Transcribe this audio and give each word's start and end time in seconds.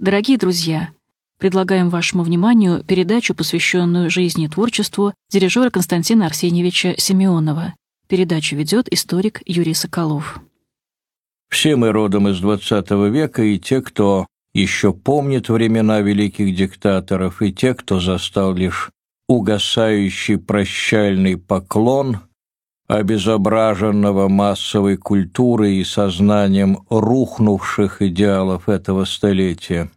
Дорогие 0.00 0.38
друзья, 0.38 0.92
предлагаем 1.36 1.90
вашему 1.90 2.22
вниманию 2.22 2.82
передачу, 2.82 3.34
посвященную 3.34 4.08
жизни 4.08 4.46
и 4.46 4.48
творчеству 4.48 5.12
дирижера 5.30 5.68
Константина 5.68 6.24
Арсеньевича 6.24 6.94
Семенова. 6.96 7.74
Передачу 8.08 8.56
ведет 8.56 8.90
историк 8.90 9.42
Юрий 9.44 9.74
Соколов. 9.74 10.40
Все 11.50 11.76
мы 11.76 11.92
родом 11.92 12.28
из 12.28 12.42
XX 12.42 13.10
века, 13.10 13.42
и 13.42 13.58
те, 13.58 13.82
кто 13.82 14.26
еще 14.54 14.94
помнит 14.94 15.50
времена 15.50 16.00
великих 16.00 16.56
диктаторов, 16.56 17.42
и 17.42 17.52
те, 17.52 17.74
кто 17.74 18.00
застал 18.00 18.54
лишь 18.54 18.88
угасающий 19.28 20.38
прощальный 20.38 21.36
поклон– 21.36 22.20
обезображенного 22.90 24.26
массовой 24.26 24.96
культурой 24.96 25.76
и 25.76 25.84
сознанием 25.84 26.80
рухнувших 26.90 28.02
идеалов 28.02 28.68
этого 28.68 29.04
столетия. 29.04 29.90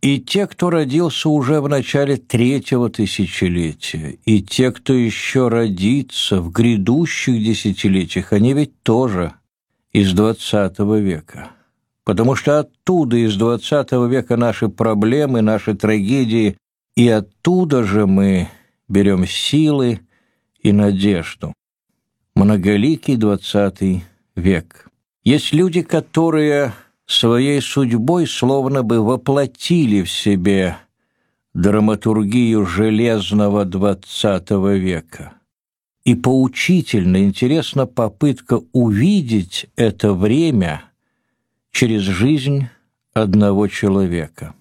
И 0.00 0.20
те, 0.20 0.46
кто 0.46 0.70
родился 0.70 1.28
уже 1.28 1.60
в 1.60 1.68
начале 1.68 2.16
третьего 2.16 2.88
тысячелетия, 2.88 4.18
и 4.24 4.42
те, 4.42 4.70
кто 4.70 4.92
еще 4.92 5.48
родится 5.48 6.40
в 6.40 6.52
грядущих 6.52 7.42
десятилетиях, 7.42 8.32
они 8.32 8.52
ведь 8.52 8.80
тоже 8.84 9.32
из 9.92 10.12
двадцатого 10.12 11.00
века. 11.00 11.48
Потому 12.04 12.36
что 12.36 12.60
оттуда, 12.60 13.16
из 13.16 13.34
двадцатого 13.36 14.06
века, 14.06 14.36
наши 14.36 14.68
проблемы, 14.68 15.40
наши 15.40 15.74
трагедии, 15.74 16.56
и 16.94 17.08
оттуда 17.08 17.82
же 17.82 18.06
мы 18.06 18.48
берем 18.86 19.26
силы 19.26 19.98
и 20.62 20.70
надежду 20.70 21.52
многоликий 22.36 23.16
двадцатый 23.16 24.04
век. 24.36 24.88
Есть 25.24 25.52
люди, 25.54 25.80
которые 25.80 26.74
своей 27.06 27.62
судьбой 27.62 28.26
словно 28.26 28.82
бы 28.82 29.02
воплотили 29.02 30.02
в 30.02 30.10
себе 30.10 30.76
драматургию 31.54 32.66
железного 32.66 33.64
двадцатого 33.64 34.76
века. 34.76 35.32
И 36.04 36.14
поучительно 36.14 37.24
интересна 37.24 37.86
попытка 37.86 38.60
увидеть 38.72 39.66
это 39.74 40.12
время 40.12 40.82
через 41.72 42.02
жизнь 42.02 42.68
одного 43.14 43.66
человека. 43.66 44.54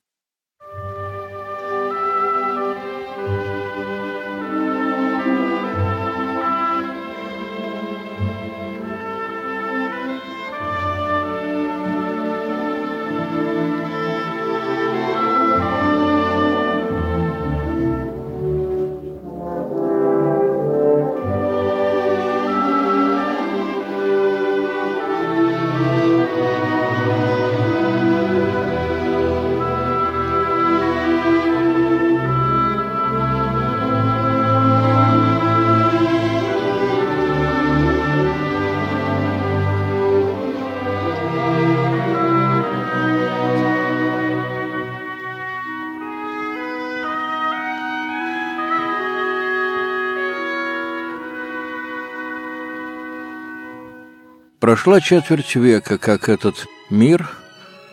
Прошла 54.66 55.00
четверть 55.00 55.54
века, 55.54 56.00
как 56.00 56.28
этот 56.28 56.66
мир 56.90 57.30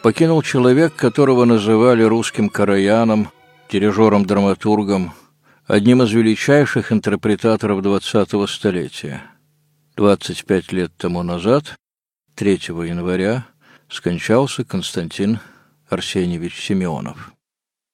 покинул 0.02 0.40
человек, 0.40 0.96
которого 0.96 1.44
называли 1.44 2.02
русским 2.02 2.48
караяном, 2.48 3.28
дирижером-драматургом, 3.68 5.12
одним 5.66 6.02
из 6.02 6.12
величайших 6.12 6.90
интерпретаторов 6.90 7.80
XX 7.80 8.46
столетия. 8.46 9.22
25 9.96 10.72
лет 10.72 10.92
тому 10.96 11.22
назад, 11.22 11.76
3 12.36 12.52
января, 12.88 13.46
скончался 13.90 14.64
Константин 14.64 15.40
Арсеньевич 15.90 16.58
Семенов. 16.58 17.34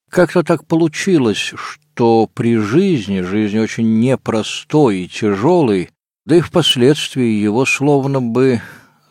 Как-то 0.09 0.41
так 0.41 0.65
получилось, 0.65 1.53
что 1.57 2.29
при 2.33 2.55
жизни, 2.55 3.19
жизнь 3.19 3.59
очень 3.59 3.99
непростой 3.99 4.99
и 4.99 5.09
тяжелой, 5.09 5.89
да 6.29 6.35
и 6.35 6.41
впоследствии 6.41 7.41
его 7.41 7.65
словно 7.65 8.21
бы 8.21 8.61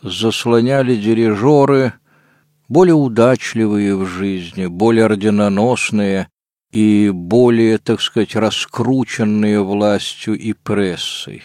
заслоняли 0.03 0.95
дирижеры, 0.95 1.95
более 2.69 2.95
удачливые 2.95 3.97
в 3.97 4.07
жизни, 4.07 4.67
более 4.67 5.07
орденоносные 5.07 6.29
и 6.71 7.11
более, 7.13 7.79
так 7.79 8.01
сказать, 8.03 8.37
раскрученные 8.37 9.61
властью 9.65 10.39
и 10.39 10.53
прессой. 10.53 11.43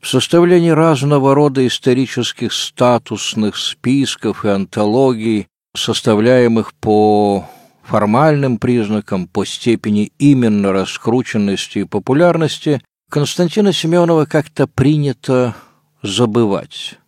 В 0.00 0.08
составлении 0.08 0.70
разного 0.70 1.36
рода 1.36 1.64
исторических 1.64 2.52
статусных 2.52 3.56
списков 3.56 4.44
и 4.44 4.48
антологий, 4.48 5.46
составляемых 5.76 6.74
по 6.74 7.48
формальным 7.84 8.58
признакам, 8.58 9.28
по 9.28 9.44
степени 9.44 10.10
именно 10.18 10.72
раскрученности 10.72 11.78
и 11.78 11.84
популярности, 11.84 12.82
Константина 13.12 13.74
Семенова 13.74 14.24
как-то 14.24 14.66
принято 14.66 15.54
забывать. 16.02 16.98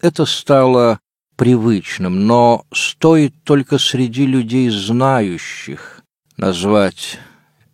Это 0.00 0.26
стало 0.26 0.98
привычным, 1.36 2.26
но 2.26 2.66
стоит 2.72 3.34
только 3.44 3.78
среди 3.78 4.26
людей 4.26 4.68
знающих 4.68 6.02
назвать 6.36 7.20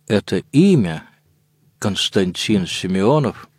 это 0.07 0.43
имя 0.51 1.05
Константин 1.79 2.67
Семенов, 2.67 3.49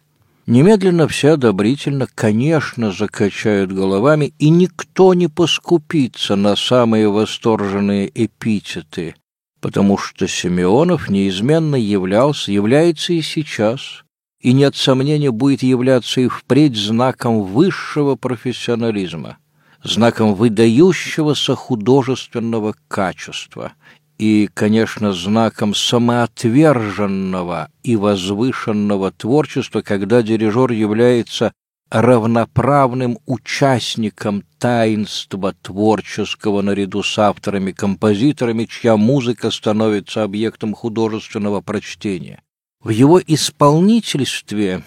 немедленно 0.47 1.09
все 1.09 1.31
одобрительно, 1.31 2.07
конечно, 2.07 2.93
закачают 2.93 3.73
головами, 3.73 4.35
и 4.39 4.51
никто 4.51 5.15
не 5.15 5.27
поскупится 5.27 6.37
на 6.37 6.55
самые 6.55 7.09
восторженные 7.09 8.09
эпитеты, 8.15 9.17
потому 9.61 9.99
что 9.99 10.29
Семенов 10.29 11.11
неизменно 11.11 11.75
являлся, 11.75 12.53
является 12.53 13.15
и 13.15 13.21
сейчас 13.21 14.05
и 14.43 14.53
нет 14.53 14.75
сомнения 14.77 15.31
будет 15.31 15.63
являться 15.63 16.21
и 16.21 16.29
впредь 16.29 16.77
знаком 16.77 17.45
высшего 17.45 18.17
профессионализма, 18.17 19.39
знаком 19.85 20.35
выдающегося 20.35 21.55
художественного 21.55 22.75
качества 22.89 23.73
и, 24.19 24.49
конечно, 24.53 25.13
знаком 25.13 25.75
самоотверженного 25.75 27.69
и 27.85 27.97
возвышенного 27.97 29.13
творчества, 29.13 29.81
когда 29.81 30.23
дирижер 30.23 30.73
является 30.73 31.53
равноправным 31.91 33.19
участником 33.27 34.45
таинства 34.59 35.55
творческого 35.61 36.63
наряду 36.63 37.03
с 37.03 37.19
авторами-композиторами, 37.19 38.65
чья 38.65 38.97
музыка 38.97 39.51
становится 39.51 40.25
объектом 40.25 40.75
художественного 40.75 41.61
прочтения. 41.61 42.43
В 42.83 42.89
его 42.89 43.21
исполнительстве 43.25 44.83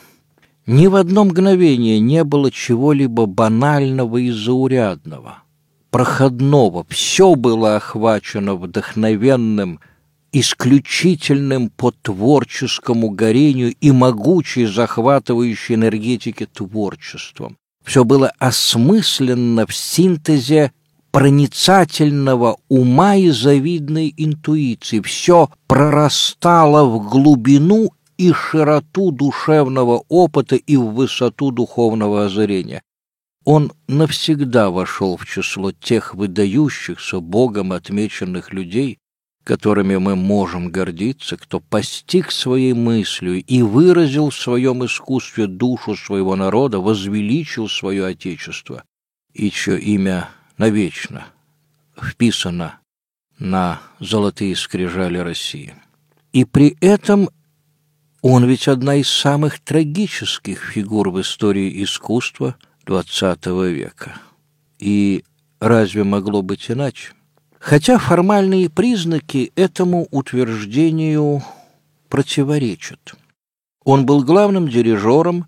ни 0.68 0.88
в 0.88 0.96
одно 0.96 1.24
мгновение 1.24 2.00
не 2.00 2.26
было 2.26 2.52
чего-либо 2.52 3.26
банального 3.26 4.18
и 4.18 4.32
заурядного, 4.32 5.44
проходного. 5.92 6.86
Все 6.90 7.36
было 7.36 7.78
охвачено 7.78 8.56
вдохновенным, 8.56 9.80
исключительным 10.34 11.70
по 11.70 11.92
творческому 11.92 13.12
горению 13.12 13.74
и 13.80 13.92
могучей 13.92 14.66
захватывающей 14.66 15.76
энергетике 15.76 16.48
творчеством. 16.48 17.56
Все 17.86 18.04
было 18.04 18.34
осмысленно 18.40 19.66
в 19.66 19.74
синтезе 19.74 20.74
проницательного 21.16 22.58
ума 22.68 23.16
и 23.16 23.30
завидной 23.30 24.14
интуиции. 24.18 25.00
Все 25.00 25.50
прорастало 25.66 26.84
в 26.84 27.10
глубину 27.10 27.94
и 28.18 28.34
широту 28.34 29.12
душевного 29.12 30.04
опыта 30.10 30.58
и 30.58 30.76
в 30.76 30.88
высоту 30.88 31.52
духовного 31.52 32.26
озарения. 32.26 32.82
Он 33.46 33.72
навсегда 33.88 34.70
вошел 34.72 35.16
в 35.16 35.26
число 35.26 35.72
тех 35.72 36.16
выдающихся 36.16 37.22
Богом 37.22 37.72
отмеченных 37.72 38.52
людей, 38.52 38.98
которыми 39.46 39.96
мы 39.96 40.18
можем 40.18 40.70
гордиться, 40.70 41.38
кто 41.38 41.62
постиг 41.62 42.30
своей 42.30 42.74
мыслью 42.74 43.42
и 43.42 43.62
выразил 43.62 44.32
в 44.32 44.36
своем 44.36 44.84
искусстве 44.84 45.48
душу 45.48 45.96
своего 45.96 46.36
народа, 46.36 46.82
возвеличил 46.82 47.70
свое 47.70 48.06
Отечество, 48.06 48.84
и 49.32 49.50
чье 49.50 49.80
имя 49.80 50.28
навечно 50.58 51.28
вписано 52.02 52.80
на 53.40 53.82
золотые 54.00 54.56
скрижали 54.56 55.18
России. 55.18 55.76
И 56.32 56.46
при 56.46 56.78
этом 56.82 57.30
он 58.22 58.46
ведь 58.46 58.68
одна 58.68 58.96
из 58.96 59.10
самых 59.10 59.60
трагических 59.60 60.60
фигур 60.64 61.10
в 61.10 61.22
истории 61.22 61.84
искусства 61.84 62.56
XX 62.86 63.72
века. 63.72 64.16
И 64.80 65.24
разве 65.60 66.04
могло 66.04 66.42
быть 66.42 66.70
иначе? 66.72 67.14
Хотя 67.60 67.98
формальные 67.98 68.70
признаки 68.70 69.52
этому 69.56 70.08
утверждению 70.12 71.44
противоречат. 72.10 73.16
Он 73.84 74.06
был 74.06 74.24
главным 74.24 74.68
дирижером 74.70 75.48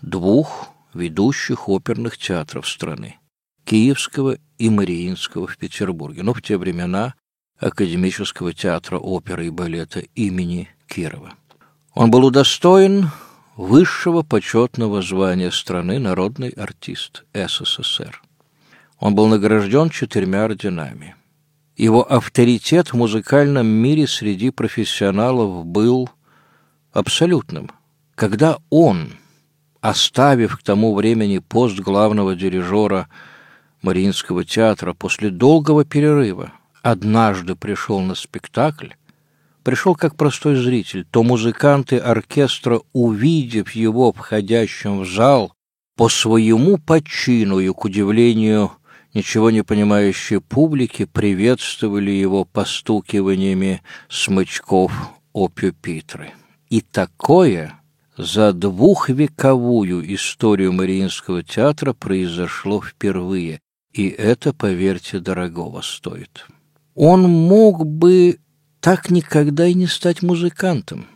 двух 0.00 0.68
ведущих 0.94 1.68
оперных 1.68 2.18
театров 2.18 2.68
страны– 2.68 3.16
Киевского 3.64 4.38
и 4.58 4.70
Мариинского 4.70 5.46
в 5.46 5.56
Петербурге, 5.56 6.22
но 6.22 6.34
в 6.34 6.42
те 6.42 6.56
времена 6.56 7.14
Академического 7.58 8.52
театра 8.52 8.98
оперы 8.98 9.46
и 9.46 9.50
балета 9.50 10.00
имени 10.14 10.68
Кирова. 10.88 11.34
Он 11.94 12.10
был 12.10 12.24
удостоен 12.24 13.10
высшего 13.56 14.22
почетного 14.22 15.02
звания 15.02 15.50
страны 15.50 15.98
народный 15.98 16.50
артист 16.50 17.24
СССР. 17.34 18.22
Он 18.98 19.14
был 19.14 19.26
награжден 19.26 19.90
четырьмя 19.90 20.44
орденами. 20.44 21.16
Его 21.76 22.02
авторитет 22.02 22.92
в 22.92 22.96
музыкальном 22.96 23.66
мире 23.66 24.06
среди 24.06 24.50
профессионалов 24.50 25.66
был 25.66 26.10
абсолютным. 26.92 27.70
Когда 28.14 28.58
он, 28.70 29.14
оставив 29.80 30.58
к 30.58 30.62
тому 30.62 30.94
времени 30.94 31.38
пост 31.38 31.78
главного 31.78 32.36
дирижера 32.36 33.08
Мариинского 33.82 34.44
театра 34.44 34.94
после 34.94 35.30
долгого 35.30 35.84
перерыва, 35.84 36.52
однажды 36.82 37.56
пришел 37.56 38.00
на 38.00 38.14
спектакль, 38.14 38.90
пришел 39.62 39.94
как 39.94 40.16
простой 40.16 40.56
зритель, 40.56 41.04
то 41.10 41.22
музыканты 41.22 41.98
оркестра, 41.98 42.80
увидев 42.92 43.72
его 43.72 44.12
входящим 44.12 45.00
в 45.00 45.08
зал, 45.08 45.52
по 45.96 46.08
своему 46.08 46.78
почину 46.78 47.58
и, 47.58 47.68
к 47.68 47.84
удивлению, 47.84 48.72
ничего 49.14 49.50
не 49.50 49.62
понимающей 49.62 50.40
публики, 50.40 51.04
приветствовали 51.04 52.10
его 52.10 52.44
постукиваниями 52.44 53.82
смычков 54.08 54.92
о 55.32 55.48
пюпитры. 55.48 56.32
И 56.70 56.80
такое 56.80 57.74
за 58.16 58.52
двухвековую 58.52 60.14
историю 60.14 60.72
Мариинского 60.72 61.42
театра 61.42 61.92
произошло 61.92 62.80
впервые, 62.80 63.60
и 63.92 64.08
это, 64.08 64.52
поверьте, 64.52 65.18
дорогого 65.18 65.82
стоит. 65.82 66.46
Он 66.94 67.22
мог 67.22 67.86
бы 67.86 68.38
так 68.80 69.10
никогда 69.10 69.66
и 69.66 69.74
не 69.74 69.86
стать 69.86 70.22
музыкантом, 70.22 71.06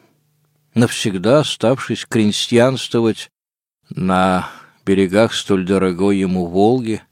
навсегда 0.74 1.40
оставшись 1.40 2.06
крестьянствовать 2.06 3.30
на 3.90 4.48
берегах 4.84 5.34
столь 5.34 5.66
дорогой 5.66 6.18
ему 6.18 6.46
Волги, 6.46 7.02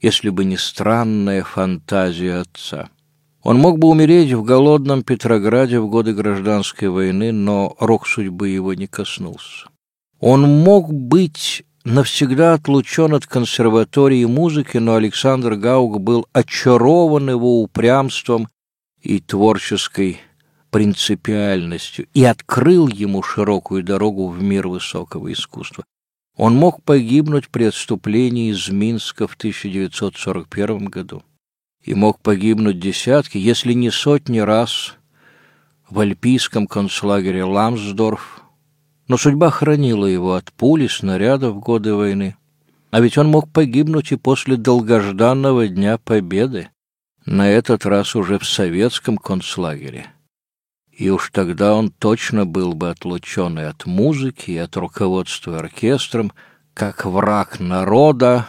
если 0.00 0.28
бы 0.28 0.44
не 0.44 0.56
странная 0.56 1.42
фантазия 1.42 2.40
отца. 2.40 2.90
Он 3.42 3.58
мог 3.58 3.78
бы 3.78 3.88
умереть 3.88 4.32
в 4.32 4.42
голодном 4.42 5.02
Петрограде 5.02 5.78
в 5.78 5.88
годы 5.88 6.12
гражданской 6.12 6.88
войны, 6.88 7.32
но 7.32 7.76
рок 7.78 8.06
судьбы 8.06 8.48
его 8.48 8.74
не 8.74 8.88
коснулся. 8.88 9.68
Он 10.18 10.42
мог 10.42 10.92
быть 10.92 11.64
навсегда 11.86 12.54
отлучен 12.54 13.14
от 13.14 13.26
консерватории 13.26 14.24
музыки, 14.24 14.78
но 14.78 14.96
Александр 14.96 15.54
Гаук 15.54 16.00
был 16.00 16.26
очарован 16.32 17.30
его 17.30 17.62
упрямством 17.62 18.48
и 19.00 19.20
творческой 19.20 20.20
принципиальностью 20.70 22.08
и 22.12 22.24
открыл 22.24 22.88
ему 22.88 23.22
широкую 23.22 23.84
дорогу 23.84 24.28
в 24.28 24.42
мир 24.42 24.66
высокого 24.66 25.32
искусства. 25.32 25.84
Он 26.36 26.54
мог 26.56 26.82
погибнуть 26.82 27.48
при 27.48 27.64
отступлении 27.64 28.50
из 28.50 28.68
Минска 28.68 29.28
в 29.28 29.34
1941 29.34 30.86
году 30.86 31.22
и 31.84 31.94
мог 31.94 32.20
погибнуть 32.20 32.80
десятки, 32.80 33.38
если 33.38 33.72
не 33.72 33.90
сотни 33.90 34.40
раз 34.40 34.94
в 35.88 36.00
альпийском 36.00 36.66
концлагере 36.66 37.44
Ламсдорф, 37.44 38.42
но 39.08 39.16
судьба 39.16 39.50
хранила 39.50 40.06
его 40.06 40.34
от 40.34 40.52
пули, 40.52 40.86
снарядов 40.86 41.56
в 41.56 41.60
годы 41.60 41.94
войны. 41.94 42.36
А 42.90 43.00
ведь 43.00 43.18
он 43.18 43.28
мог 43.28 43.50
погибнуть 43.50 44.12
и 44.12 44.16
после 44.16 44.56
долгожданного 44.56 45.68
Дня 45.68 45.98
Победы 45.98 46.70
на 47.24 47.48
этот 47.50 47.84
раз 47.86 48.14
уже 48.16 48.38
в 48.38 48.46
советском 48.46 49.18
концлагере. 49.18 50.06
И 50.96 51.10
уж 51.10 51.30
тогда 51.30 51.74
он 51.74 51.90
точно 51.90 52.46
был 52.46 52.72
бы 52.72 52.88
отлучен 52.88 53.58
и 53.58 53.62
от 53.62 53.84
музыки, 53.84 54.52
и 54.52 54.56
от 54.56 54.76
руководства 54.76 55.58
оркестром, 55.58 56.32
как 56.72 57.04
враг 57.04 57.60
народа, 57.60 58.46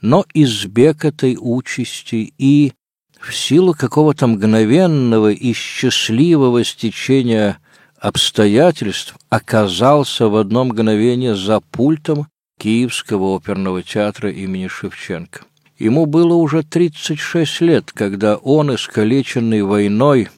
но 0.00 0.24
избег 0.34 1.04
этой 1.04 1.36
участи 1.38 2.32
и 2.38 2.72
в 3.20 3.34
силу 3.34 3.74
какого-то 3.74 4.28
мгновенного 4.28 5.32
и 5.32 5.52
счастливого 5.52 6.62
стечения 6.62 7.58
обстоятельств 8.00 9.14
оказался 9.28 10.28
в 10.28 10.36
одно 10.36 10.64
мгновение 10.64 11.34
за 11.34 11.60
пультом 11.60 12.26
Киевского 12.58 13.36
оперного 13.36 13.82
театра 13.82 14.30
имени 14.30 14.66
Шевченко. 14.66 15.42
Ему 15.78 16.06
было 16.06 16.34
уже 16.34 16.62
36 16.64 17.60
лет, 17.60 17.92
когда 17.92 18.36
он, 18.36 18.74
искалеченный 18.74 19.62
войной, 19.62 20.28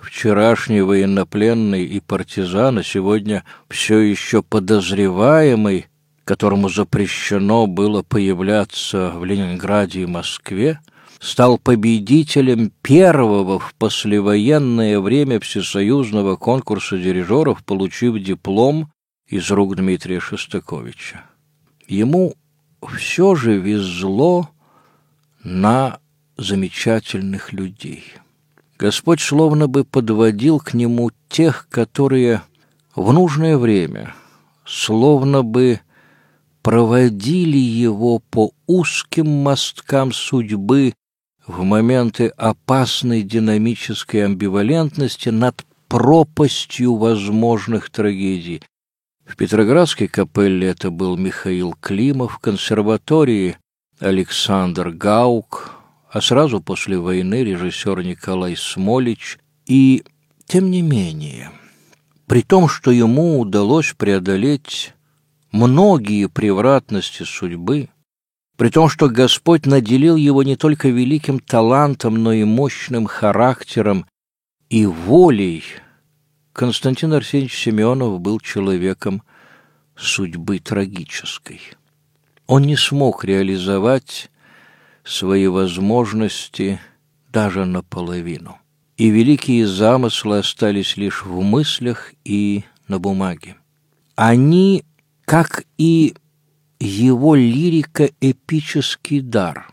вчерашний 0.00 0.80
военнопленный 0.80 1.84
и 1.84 1.98
партизан, 1.98 2.78
а 2.78 2.82
сегодня 2.84 3.44
все 3.68 3.98
еще 3.98 4.42
подозреваемый, 4.42 5.86
которому 6.24 6.68
запрещено 6.68 7.66
было 7.66 8.02
появляться 8.02 9.10
в 9.16 9.24
Ленинграде 9.24 10.02
и 10.02 10.06
Москве, 10.06 10.78
стал 11.20 11.58
победителем 11.58 12.72
первого 12.82 13.58
в 13.58 13.74
послевоенное 13.74 14.98
время 15.00 15.38
всесоюзного 15.38 16.36
конкурса 16.36 16.96
дирижеров, 16.96 17.62
получив 17.62 18.20
диплом 18.20 18.90
из 19.28 19.50
рук 19.50 19.76
Дмитрия 19.76 20.18
Шостаковича. 20.18 21.24
Ему 21.86 22.34
все 22.96 23.34
же 23.34 23.58
везло 23.58 24.48
на 25.44 26.00
замечательных 26.38 27.52
людей. 27.52 28.04
Господь 28.78 29.20
словно 29.20 29.68
бы 29.68 29.84
подводил 29.84 30.58
к 30.58 30.72
нему 30.72 31.10
тех, 31.28 31.68
которые 31.68 32.42
в 32.96 33.12
нужное 33.12 33.58
время 33.58 34.14
словно 34.64 35.42
бы 35.42 35.80
проводили 36.62 37.58
его 37.58 38.20
по 38.20 38.52
узким 38.66 39.28
мосткам 39.28 40.12
судьбы 40.12 40.94
в 41.50 41.64
моменты 41.64 42.28
опасной 42.36 43.22
динамической 43.22 44.24
амбивалентности 44.24 45.30
над 45.30 45.66
пропастью 45.88 46.94
возможных 46.94 47.90
трагедий. 47.90 48.62
В 49.26 49.36
Петроградской 49.36 50.06
капелле 50.06 50.68
это 50.68 50.90
был 50.90 51.16
Михаил 51.16 51.74
Климов, 51.80 52.34
в 52.34 52.38
консерватории 52.38 53.56
Александр 53.98 54.90
Гаук, 54.90 55.72
а 56.10 56.20
сразу 56.20 56.60
после 56.60 56.98
войны 56.98 57.42
режиссер 57.42 58.02
Николай 58.02 58.56
Смолич. 58.56 59.38
И, 59.66 60.04
тем 60.46 60.70
не 60.70 60.82
менее, 60.82 61.50
при 62.26 62.42
том, 62.42 62.68
что 62.68 62.92
ему 62.92 63.40
удалось 63.40 63.92
преодолеть 63.96 64.94
многие 65.50 66.28
превратности 66.28 67.24
судьбы, 67.24 67.88
при 68.60 68.68
том, 68.68 68.90
что 68.90 69.08
Господь 69.08 69.64
наделил 69.64 70.16
его 70.16 70.42
не 70.42 70.54
только 70.54 70.90
великим 70.90 71.40
талантом, 71.40 72.22
но 72.22 72.32
и 72.32 72.44
мощным 72.44 73.06
характером 73.06 74.04
и 74.68 74.84
волей, 74.84 75.64
Константин 76.52 77.14
Арсеньевич 77.14 77.56
Семенов 77.56 78.20
был 78.20 78.38
человеком 78.38 79.22
судьбы 79.96 80.58
трагической 80.58 81.60
он 82.50 82.64
не 82.64 82.76
смог 82.76 83.24
реализовать 83.24 84.28
свои 85.04 85.46
возможности 85.46 86.80
даже 87.32 87.64
наполовину. 87.64 88.58
И 88.96 89.08
великие 89.08 89.68
замыслы 89.68 90.38
остались 90.38 90.96
лишь 90.96 91.24
в 91.24 91.42
мыслях 91.42 92.12
и 92.24 92.64
на 92.88 92.98
бумаге. 92.98 93.54
Они, 94.16 94.84
как 95.24 95.64
и 95.78 96.14
его 96.80 97.34
лирика-эпический 97.34 99.20
дар, 99.20 99.70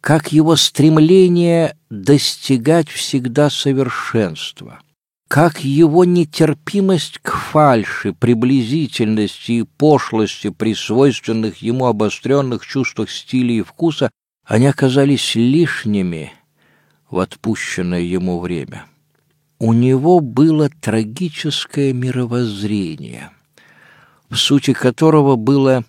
как 0.00 0.32
его 0.32 0.56
стремление 0.56 1.76
достигать 1.90 2.88
всегда 2.88 3.50
совершенства– 3.50 4.80
как 5.28 5.64
его 5.64 6.04
нетерпимость 6.04 7.18
к 7.18 7.32
фальши, 7.32 8.12
приблизительности 8.12 9.52
и 9.52 9.62
пошлости 9.64 10.50
при 10.50 10.74
свойственных 10.74 11.58
ему 11.58 11.86
обостренных 11.86 12.64
чувствах 12.64 13.10
стиля 13.10 13.54
и 13.54 13.62
вкуса, 13.62 14.10
они 14.44 14.66
оказались 14.66 15.34
лишними 15.34 16.32
в 17.10 17.18
отпущенное 17.18 18.00
ему 18.00 18.38
время. 18.38 18.86
У 19.58 19.72
него 19.72 20.20
было 20.20 20.68
трагическое 20.68 21.92
мировоззрение, 21.92 23.30
в 24.28 24.36
сути 24.36 24.74
которого 24.74 25.34
было 25.34 25.84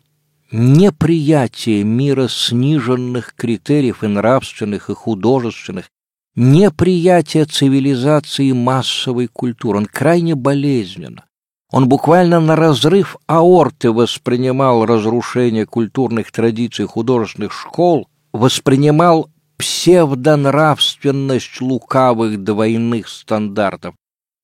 неприятие 0.51 1.84
мира 1.84 2.27
сниженных 2.27 3.34
критериев 3.36 4.04
и 4.04 4.08
нравственных, 4.08 4.89
и 4.89 4.94
художественных, 4.94 5.89
неприятие 6.36 7.46
цивилизации 7.46 8.51
массовой 8.51 9.27
культуры. 9.27 9.77
Он 9.80 9.86
крайне 9.86 10.36
болезненно. 10.36 11.24
Он 11.72 11.89
буквально 11.89 12.39
на 12.39 12.56
разрыв 12.56 13.18
аорты 13.25 13.92
воспринимал 13.92 14.86
разрушение 14.86 15.66
культурных 15.66 16.32
традиций 16.32 16.86
художественных 16.86 17.51
школ, 17.51 18.08
воспринимал 18.32 19.30
псевдонравственность 19.58 21.60
лукавых 21.60 22.42
двойных 22.44 23.10
стандартов. 23.10 23.96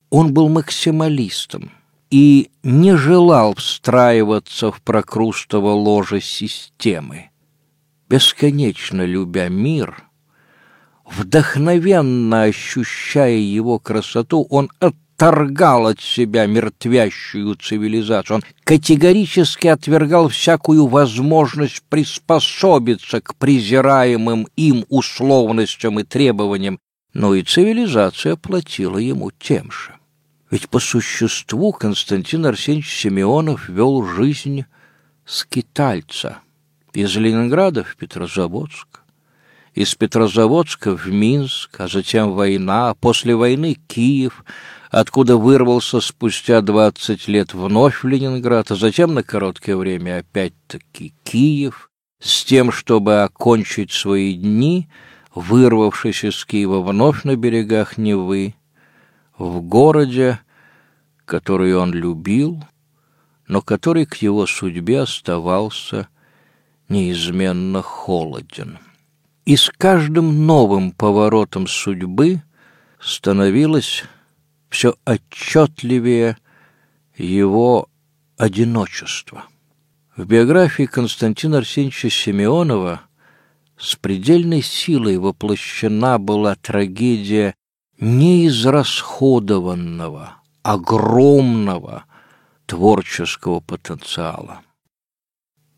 Он 0.10 0.34
был 0.34 0.50
максималистом 0.50 1.72
и 2.14 2.52
не 2.62 2.96
желал 2.96 3.56
встраиваться 3.56 4.72
в 4.72 4.84
прокрустово 4.84 5.72
ложе 5.72 6.22
системы. 6.22 7.32
Бесконечно 8.08 9.04
любя 9.04 9.50
мир, 9.50 10.04
вдохновенно 11.10 12.44
ощущая 12.44 13.38
его 13.38 13.80
красоту, 13.80 14.46
он 14.52 14.70
отторгал 14.80 15.88
от 15.88 16.02
себя 16.02 16.46
мертвящую 16.46 17.56
цивилизацию. 17.56 18.36
Он 18.38 18.44
категорически 18.64 19.66
отвергал 19.66 20.30
всякую 20.30 20.86
возможность 20.86 21.82
приспособиться 21.90 23.22
к 23.22 23.34
презираемым 23.38 24.48
им 24.56 24.86
условностям 24.88 26.00
и 26.00 26.04
требованиям, 26.04 26.78
но 27.16 27.34
и 27.34 27.42
цивилизация 27.42 28.36
платила 28.36 29.00
ему 29.00 29.32
тем 29.32 29.72
же. 29.72 29.96
Ведь 30.54 30.70
по 30.70 30.78
существу 30.78 31.74
Константин 31.74 32.46
Арсеньевич 32.46 32.96
Симеонов 32.96 33.70
вел 33.70 34.06
жизнь 34.06 34.66
скитальца 35.26 36.42
из 36.94 37.16
Ленинграда 37.16 37.84
в 37.84 37.96
Петрозаводск, 37.96 39.00
из 39.74 39.96
Петрозаводска 39.96 40.96
в 40.96 41.08
Минск, 41.08 41.82
а 41.82 41.88
затем 41.88 42.34
война, 42.34 42.92
а 42.92 42.94
после 42.94 43.36
войны 43.36 43.80
Киев, 43.88 44.46
откуда 44.92 45.38
вырвался 45.38 46.00
спустя 46.02 46.62
двадцать 46.62 47.28
лет 47.28 47.56
вновь 47.56 48.04
в 48.04 48.08
Ленинград, 48.08 48.70
а 48.70 48.76
затем 48.76 49.16
на 49.16 49.24
короткое 49.24 49.76
время 49.76 50.20
опять-таки 50.20 51.16
Киев, 51.24 51.90
с 52.22 52.46
тем, 52.46 52.72
чтобы 52.72 53.24
окончить 53.24 53.92
свои 53.92 54.36
дни, 54.36 54.88
вырвавшись 55.34 56.24
из 56.24 56.46
Киева 56.46 56.80
вновь 56.82 57.24
на 57.24 57.36
берегах 57.36 57.98
Невы, 57.98 58.54
в 59.38 59.62
городе, 59.62 60.40
который 61.26 61.76
он 61.76 61.94
любил, 61.94 62.64
но 63.48 63.62
который 63.62 64.06
к 64.06 64.16
его 64.18 64.46
судьбе 64.46 65.02
оставался 65.02 66.08
неизменно 66.90 67.82
холоден. 67.82 68.80
И 69.46 69.56
с 69.56 69.70
каждым 69.70 70.46
новым 70.46 70.92
поворотом 70.92 71.68
судьбы 71.68 72.42
становилось 73.00 74.06
все 74.70 74.96
отчетливее 75.06 76.38
его 77.18 77.90
одиночество. 78.38 79.46
В 80.16 80.26
биографии 80.26 80.86
Константина 80.86 81.58
Арсеньевича 81.58 82.10
Симеонова 82.10 83.02
с 83.78 83.96
предельной 83.96 84.62
силой 84.62 85.18
воплощена 85.18 86.20
была 86.20 86.56
трагедия 86.56 87.56
неизрасходованного, 88.04 90.36
огромного 90.62 92.04
творческого 92.66 93.62
потенциала. 93.62 94.62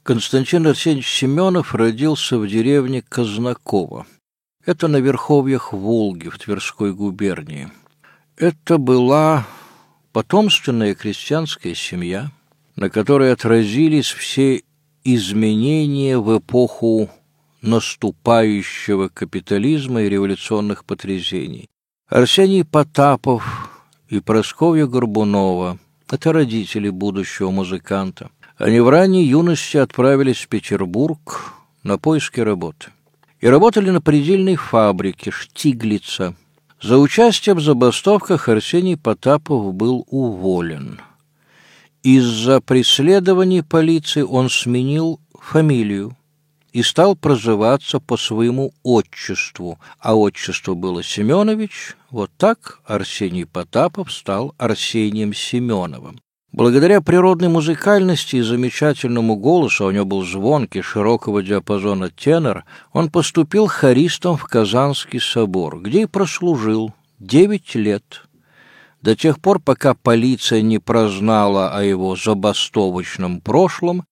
Константин 0.01 0.65
Арсеньевич 0.67 1.07
Семенов 1.07 1.75
родился 1.75 2.39
в 2.39 2.47
деревне 2.47 3.01
Казнаково. 3.01 4.07
Это 4.65 4.87
на 4.87 4.97
верховьях 4.97 5.73
Волги 5.73 6.29
в 6.29 6.39
Тверской 6.39 6.93
губернии. 6.93 7.69
Это 8.37 8.79
была 8.79 9.45
потомственная 10.11 10.95
крестьянская 10.95 11.75
семья, 11.75 12.31
на 12.75 12.89
которой 12.89 13.31
отразились 13.31 14.09
все 14.09 14.63
изменения 15.03 16.17
в 16.17 16.39
эпоху 16.39 17.11
наступающего 17.61 19.09
капитализма 19.09 20.01
и 20.01 20.09
революционных 20.09 20.85
потрясений. 20.85 21.69
Арсений 22.07 22.63
Потапов 22.63 23.71
и 24.09 24.19
Просковья 24.19 24.85
Горбунова— 24.85 25.79
это 26.11 26.33
родители 26.33 26.89
будущего 26.89 27.49
музыканта. 27.49 28.29
Они 28.57 28.79
в 28.79 28.89
ранней 28.89 29.25
юности 29.25 29.77
отправились 29.77 30.41
в 30.41 30.47
Петербург 30.47 31.51
на 31.81 31.97
поиски 31.97 32.39
работы. 32.39 32.91
И 33.39 33.47
работали 33.47 33.89
на 33.89 34.01
предельной 34.01 34.55
фабрике 34.55 35.31
«Штиглица». 35.31 36.35
За 36.79 36.99
участие 36.99 37.55
в 37.55 37.59
забастовках 37.59 38.49
Арсений 38.49 38.97
Потапов 38.97 39.73
был 39.73 40.05
уволен. 40.07 41.01
Из-за 42.03 42.61
преследований 42.61 43.63
полиции 43.63 44.21
он 44.21 44.51
сменил 44.51 45.19
фамилию 45.33 46.15
и 46.75 46.83
стал 46.83 47.15
прозываться 47.15 48.01
по 48.01 48.17
своему 48.17 48.73
отчеству, 48.83 49.79
а 49.97 50.13
отчество 50.13 50.73
было 50.73 51.01
Семенович, 51.03 51.95
вот 52.11 52.31
так 52.35 52.81
Арсений 52.83 53.45
Потапов 53.45 54.11
стал 54.11 54.53
Арсением 54.57 55.33
Семеновым. 55.33 56.19
Благодаря 56.51 56.99
природной 56.99 57.47
музыкальности 57.47 58.35
и 58.35 58.41
замечательному 58.41 59.37
голосу, 59.37 59.85
у 59.85 59.91
него 59.91 60.03
был 60.03 60.25
звонкий, 60.25 60.81
широкого 60.81 61.41
диапазона 61.41 62.09
тенор, 62.09 62.65
он 62.91 63.09
поступил 63.09 63.67
хористом 63.67 64.35
в 64.35 64.43
Казанский 64.43 65.21
собор, 65.21 65.79
где 65.79 66.01
и 66.01 66.07
прослужил 66.07 66.93
девять 67.19 67.73
лет, 67.75 68.27
до 69.01 69.15
тех 69.15 69.39
пор, 69.39 69.61
пока 69.61 69.93
полиция 69.93 70.61
не 70.61 70.79
прознала 70.79 71.69
о 71.69 71.83
его 71.83 72.17
забастовочном 72.17 73.39
прошлом 73.39 74.03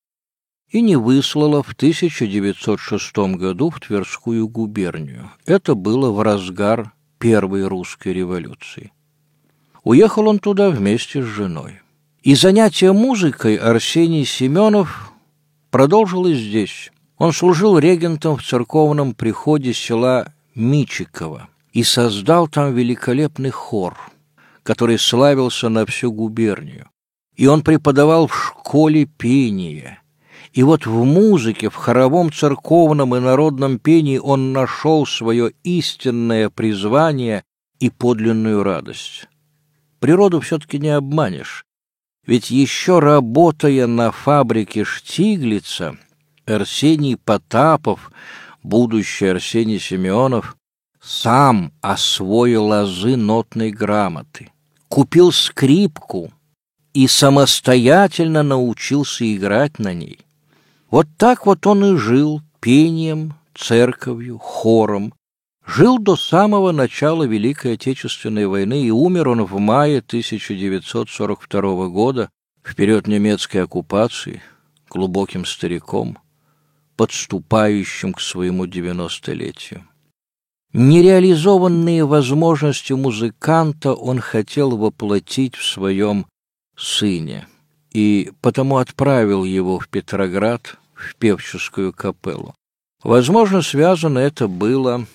и 0.74 0.82
не 0.82 0.96
выслала 0.96 1.62
в 1.62 1.74
1906 1.74 3.15
году 3.38 3.70
в 3.70 3.80
Тверскую 3.80 4.48
губернию. 4.48 5.32
Это 5.46 5.75
было 5.75 6.12
в 6.12 6.20
разгар 6.22 6.92
Первой 7.20 7.68
русской 7.68 8.12
революции. 8.12 8.92
Уехал 9.84 10.27
он 10.27 10.39
туда 10.39 10.72
вместе 10.72 11.22
с 11.22 11.25
женой. 11.25 11.82
И 12.24 12.34
занятия 12.34 12.92
музыкой 12.92 13.56
Арсений 13.56 14.25
Семенов 14.25 15.13
продолжил 15.70 16.25
и 16.25 16.34
здесь. 16.34 16.92
Он 17.20 17.34
служил 17.34 17.77
регентом 17.77 18.38
в 18.38 18.44
церковном 18.44 19.13
приходе 19.13 19.74
села 19.74 20.34
Мичиково 20.56 21.50
и 21.72 21.84
создал 21.84 22.48
там 22.48 22.74
великолепный 22.74 23.51
хор, 23.51 23.96
который 24.63 24.98
славился 24.98 25.70
на 25.70 25.86
всю 25.86 26.12
губернию. 26.12 26.89
И 27.36 27.46
он 27.46 27.62
преподавал 27.62 28.25
в 28.25 28.36
школе 28.36 29.06
пения– 29.06 30.00
и 30.53 30.62
вот 30.62 30.86
в 30.86 31.03
музыке, 31.03 31.69
в 31.69 31.75
хоровом 31.75 32.31
церковном 32.31 33.15
и 33.15 33.19
народном 33.19 33.79
пении 33.79 34.19
он 34.19 34.53
нашел 34.53 35.05
свое 35.07 35.51
истинное 35.63 36.50
призвание 36.50 37.43
и 37.79 37.89
подлинную 37.89 38.62
радость. 38.62 39.27
Природу 40.00 40.39
все-таки 40.41 40.77
не 40.77 40.89
обманешь, 40.89 41.65
ведь 42.27 42.51
еще 42.51 43.00
работая 43.00 43.88
на 43.88 44.12
фабрике 44.12 44.83
Штиглица, 44.83 45.98
Арсений 46.45 47.17
Потапов, 47.17 48.12
будущий 48.62 49.27
Арсений 49.27 49.79
Семенов, 49.79 50.55
сам 51.01 51.74
освоил 51.81 52.72
азы 52.72 53.17
нотной 53.17 53.72
грамоты, 53.72 54.51
купил 54.88 55.31
скрипку 55.31 56.31
и 56.93 57.07
самостоятельно 57.07 58.43
научился 58.43 59.36
играть 59.36 59.79
на 59.79 59.93
ней. 59.93 60.19
Вот 60.94 61.08
так 61.18 61.48
вот 61.48 61.66
он 61.66 61.84
и 61.84 61.98
жил 61.98 62.44
пением, 62.60 63.34
церковью, 63.56 64.38
хором. 64.38 65.12
Жил 65.66 65.98
до 65.98 66.16
самого 66.16 66.72
начала 66.72 67.24
Великой 67.24 67.74
Отечественной 67.74 68.46
войны, 68.46 68.84
и 68.84 68.92
умер 68.92 69.30
он 69.30 69.44
в 69.44 69.58
мае 69.58 70.04
1942 70.08 71.88
года, 71.88 72.30
в 72.62 72.76
период 72.76 73.08
немецкой 73.08 73.64
оккупации, 73.64 74.44
глубоким 74.88 75.46
стариком, 75.46 76.20
подступающим 76.96 78.14
к 78.14 78.22
своему 78.22 78.68
девяностолетию. 78.68 79.88
Нереализованные 80.74 82.06
возможности 82.06 82.94
музыканта 82.94 83.96
он 83.96 84.20
хотел 84.20 84.78
воплотить 84.78 85.56
в 85.56 85.66
своем 85.66 86.28
сыне, 86.78 87.48
и 87.94 88.32
потому 88.42 88.78
отправил 88.78 89.44
его 89.44 89.80
в 89.80 89.88
Петроград 89.88 90.78
в 90.96 91.16
певческую 91.16 91.94
капеллу. 91.94 92.56
Возможно, 93.04 93.62
связано 93.62 94.20
это 94.20 94.48
было 94.48 95.06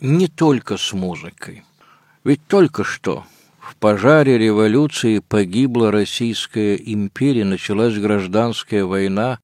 не 0.00 0.28
только 0.28 0.76
с 0.76 0.92
музыкой. 0.92 1.64
Ведь 2.24 2.46
только 2.46 2.84
что 2.84 3.24
в 3.58 3.76
пожаре 3.76 4.36
революции 4.36 5.20
погибла 5.20 5.90
Российская 5.90 6.76
империя, 6.76 7.44
началась 7.44 7.96
гражданская 7.96 8.84
война, 8.84 9.38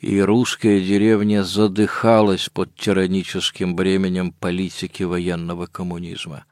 и 0.00 0.20
русская 0.20 0.80
деревня 0.80 1.42
задыхалась 1.44 2.48
под 2.48 2.74
тираническим 2.76 3.74
бременем 3.74 4.32
политики 4.32 5.02
военного 5.02 5.66
коммунизма. 5.66 6.44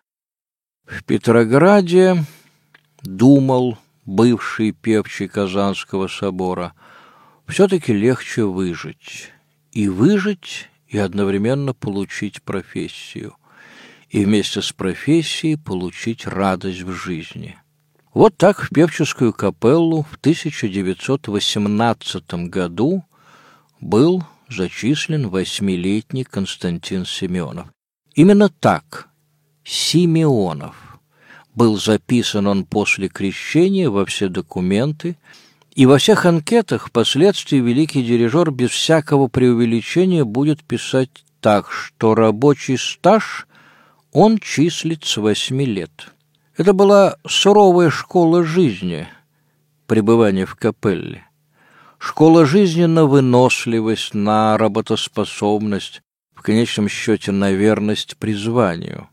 В 0.87 1.05
Петрограде 1.05 2.25
думал 3.03 3.79
бывший 4.05 4.73
певчий 4.73 5.29
Казанского 5.29 6.09
собора, 6.09 6.73
все-таки 7.53 7.93
легче 7.93 8.45
выжить. 8.45 9.31
И 9.73 9.89
выжить, 9.89 10.71
и 10.89 10.97
одновременно 10.99 11.75
получить 11.75 12.43
профессию. 12.43 13.37
И 14.09 14.25
вместе 14.25 14.63
с 14.63 14.73
профессией 14.73 15.57
получить 15.57 16.27
радость 16.27 16.83
в 16.83 16.93
жизни. 16.93 17.57
Вот 18.15 18.37
так 18.37 18.63
в 18.63 18.71
певческую 18.71 19.33
капеллу 19.33 20.03
в 20.03 20.17
1918 20.17 22.35
году 22.49 23.05
был 23.81 24.25
зачислен 24.49 25.29
восьмилетний 25.29 26.25
Константин 26.25 27.07
Семенов. 27.07 27.69
Именно 28.15 28.49
так, 28.49 29.09
Симеонов. 29.65 30.99
Был 31.55 31.79
записан 31.79 32.47
он 32.47 32.65
после 32.65 33.09
крещения 33.09 33.91
во 33.91 34.07
все 34.07 34.29
документы, 34.29 35.19
и 35.75 35.87
во 35.87 35.99
всех 35.99 36.27
анкетах 36.27 36.89
впоследствии 36.89 37.57
великий 37.57 38.03
дирижер 38.03 38.51
без 38.51 38.71
всякого 38.71 39.29
преувеличения 39.29 40.25
будет 40.25 40.63
писать 40.63 41.25
так, 41.41 41.71
что 41.71 42.15
рабочий 42.15 42.77
стаж 42.77 43.47
он 44.13 44.39
числит 44.39 45.05
с 45.05 45.17
восьми 45.17 45.65
лет. 45.65 46.13
Это 46.57 46.75
была 46.75 47.17
суровая 47.27 47.89
школа 47.89 48.45
жизни, 48.45 49.09
пребывание 49.87 50.45
в 50.45 50.55
капелле. 50.55 51.27
Школа 51.99 52.45
жизни 52.45 52.85
на 52.85 53.07
выносливость, 53.07 54.13
на 54.13 54.59
работоспособность, 54.59 56.03
в 56.35 56.43
конечном 56.43 56.89
счете 56.89 57.33
на 57.33 57.53
верность 57.53 58.17
призванию. 58.19 59.09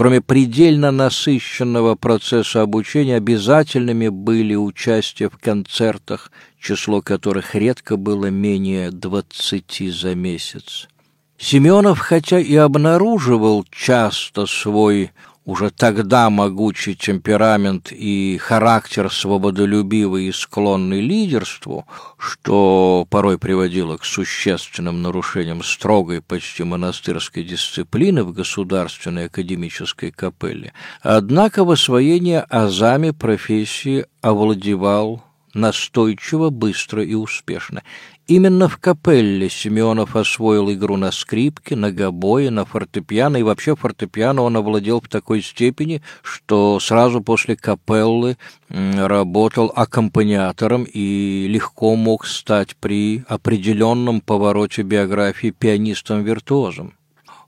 Кроме 0.00 0.22
предельно 0.22 0.92
насыщенного 0.92 1.94
процесса 1.94 2.62
обучения, 2.62 3.16
обязательными 3.16 4.08
были 4.08 4.54
участие 4.54 5.28
в 5.28 5.36
концертах, 5.36 6.32
число 6.58 7.02
которых 7.02 7.54
редко 7.54 7.98
было 7.98 8.30
менее 8.30 8.92
двадцати 8.92 9.90
за 9.90 10.14
месяц. 10.14 10.88
Семенов, 11.36 11.98
хотя 11.98 12.38
и 12.38 12.56
обнаруживал 12.56 13.66
часто 13.70 14.46
свой 14.46 15.10
уже 15.44 15.70
тогда 15.70 16.28
могучий 16.30 16.94
темперамент 16.94 17.92
и 17.92 18.38
характер 18.38 19.10
свободолюбивый 19.10 20.26
и 20.26 20.32
склонный 20.32 21.00
лидерству, 21.00 21.86
что 22.18 23.06
порой 23.10 23.38
приводило 23.38 23.96
к 23.96 24.04
существенным 24.04 25.02
нарушениям 25.02 25.62
строгой, 25.62 26.20
почти 26.20 26.62
монастырской 26.62 27.42
дисциплины 27.42 28.22
в 28.22 28.32
государственной 28.32 29.26
академической 29.26 30.10
капелле, 30.10 30.72
однако 31.00 31.64
в 31.64 31.70
освоении 31.70 32.42
азами 32.48 33.10
профессии 33.10 34.06
овладевал 34.20 35.24
настойчиво, 35.54 36.50
быстро 36.50 37.04
и 37.04 37.14
успешно. 37.14 37.82
Именно 38.30 38.68
в 38.68 38.76
капелле 38.76 39.50
Семенов 39.50 40.14
освоил 40.14 40.70
игру 40.72 40.96
на 40.96 41.10
скрипке, 41.10 41.74
на 41.74 41.90
гобое, 41.90 42.52
на 42.52 42.64
фортепиано, 42.64 43.38
и 43.38 43.42
вообще 43.42 43.74
фортепиано 43.74 44.42
он 44.42 44.56
овладел 44.56 45.00
в 45.00 45.08
такой 45.08 45.42
степени, 45.42 46.00
что 46.22 46.78
сразу 46.78 47.22
после 47.22 47.56
капеллы 47.56 48.36
работал 48.68 49.72
аккомпаниатором 49.74 50.84
и 50.84 51.48
легко 51.48 51.96
мог 51.96 52.24
стать 52.24 52.76
при 52.76 53.24
определенном 53.26 54.20
повороте 54.20 54.82
биографии 54.82 55.50
пианистом-виртуозом. 55.50 56.94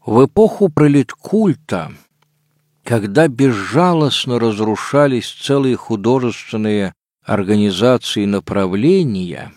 В 0.04 0.26
эпоху 0.26 0.68
пролеткульта, 0.68 1.92
когда 2.82 3.28
безжалостно 3.28 4.40
разрушались 4.40 5.30
целые 5.30 5.76
художественные 5.76 6.92
организации 7.24 8.24
направления, 8.24 9.52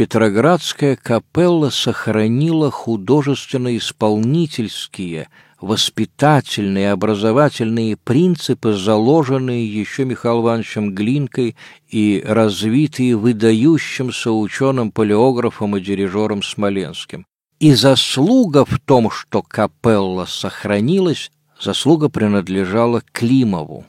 Петроградская 0.00 0.96
капелла 0.96 1.68
сохранила 1.68 2.70
художественно-исполнительские, 2.70 5.28
воспитательные, 5.60 6.92
образовательные 6.92 7.98
принципы, 7.98 8.72
заложенные 8.72 9.66
еще 9.66 10.06
Михаилом 10.06 10.44
Ивановичем 10.44 10.94
Глинкой 10.94 11.54
и 11.86 12.24
развитые 12.26 13.14
выдающимся 13.14 14.32
ученым-палеографом 14.32 15.76
и 15.76 15.82
дирижером 15.82 16.42
Смоленским. 16.42 17.26
И 17.58 17.74
заслуга 17.74 18.64
в 18.64 18.78
том, 18.78 19.10
что 19.10 19.42
капелла 19.42 20.24
сохранилась, 20.24 21.30
заслуга 21.60 22.08
принадлежала 22.08 23.02
Климову, 23.12 23.84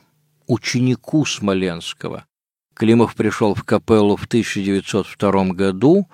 ученику 0.45 1.23
Смоленского, 1.23 2.25
Климов 2.81 3.13
пришел 3.13 3.53
в 3.53 3.63
капеллу 3.63 4.15
в 4.15 4.25
1902 4.25 5.49
году 5.49 6.07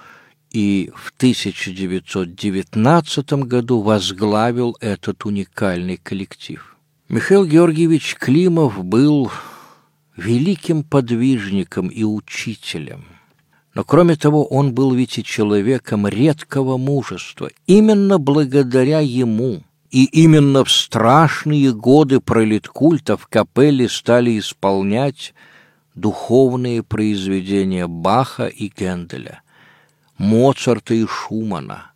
и 0.51 0.91
в 0.93 1.13
1919 1.15 3.33
году 3.45 3.79
возглавил 3.79 4.75
этот 4.81 5.23
уникальный 5.23 5.95
коллектив. 5.95 6.75
Михаил 7.07 7.45
Георгиевич 7.45 8.15
Климов 8.15 8.83
был 8.83 9.31
великим 10.17 10.83
подвижником 10.83 11.87
и 11.87 12.03
учителем. 12.03 13.05
Но 13.73 13.85
кроме 13.85 14.17
того, 14.17 14.43
он 14.43 14.73
был 14.73 14.93
ведь 14.93 15.19
и 15.19 15.23
человеком 15.23 16.05
редкого 16.05 16.75
мужества. 16.75 17.49
Именно 17.65 18.17
благодаря 18.17 18.99
ему 18.99 19.63
и 19.89 20.03
именно 20.03 20.65
в 20.65 20.71
страшные 20.71 21.71
годы 21.71 22.19
пролеткульта 22.19 23.15
в 23.15 23.27
капелле 23.27 23.87
стали 23.87 24.37
исполнять 24.37 25.33
духовные 25.97 26.83
произведения 26.83 27.87
Баха 27.87 28.45
и 28.45 28.71
Генделя, 28.75 29.41
Моцарта 30.17 30.93
и 30.93 31.05
Шумана, 31.05 31.91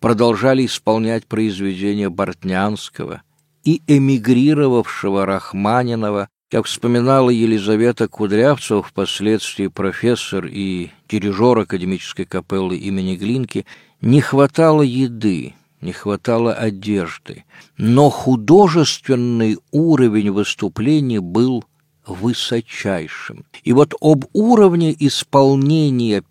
продолжали 0.00 0.64
исполнять 0.66 1.26
произведения 1.26 2.08
Бортнянского 2.08 3.22
и 3.62 3.82
эмигрировавшего 3.86 5.26
Рахманинова, 5.26 6.28
как 6.50 6.66
вспоминала 6.66 7.30
Елизавета 7.30 8.08
Кудрявцева, 8.08 8.82
впоследствии 8.82 9.68
профессор 9.68 10.46
и 10.46 10.90
дирижер 11.08 11.58
академической 11.58 12.24
капеллы 12.24 12.76
имени 12.76 13.16
Глинки, 13.16 13.66
не 14.00 14.20
хватало 14.20 14.82
еды, 14.82 15.54
не 15.80 15.92
хватало 15.92 16.54
одежды, 16.54 17.44
но 17.76 18.08
художественный 18.08 19.58
уровень 19.70 20.30
выступлений 20.30 21.18
был 21.18 21.64
высочайшим. 22.06 23.44
И 23.62 23.72
вот 23.72 23.94
об 24.00 24.24
уровне 24.32 24.94
исполнения 24.98 26.24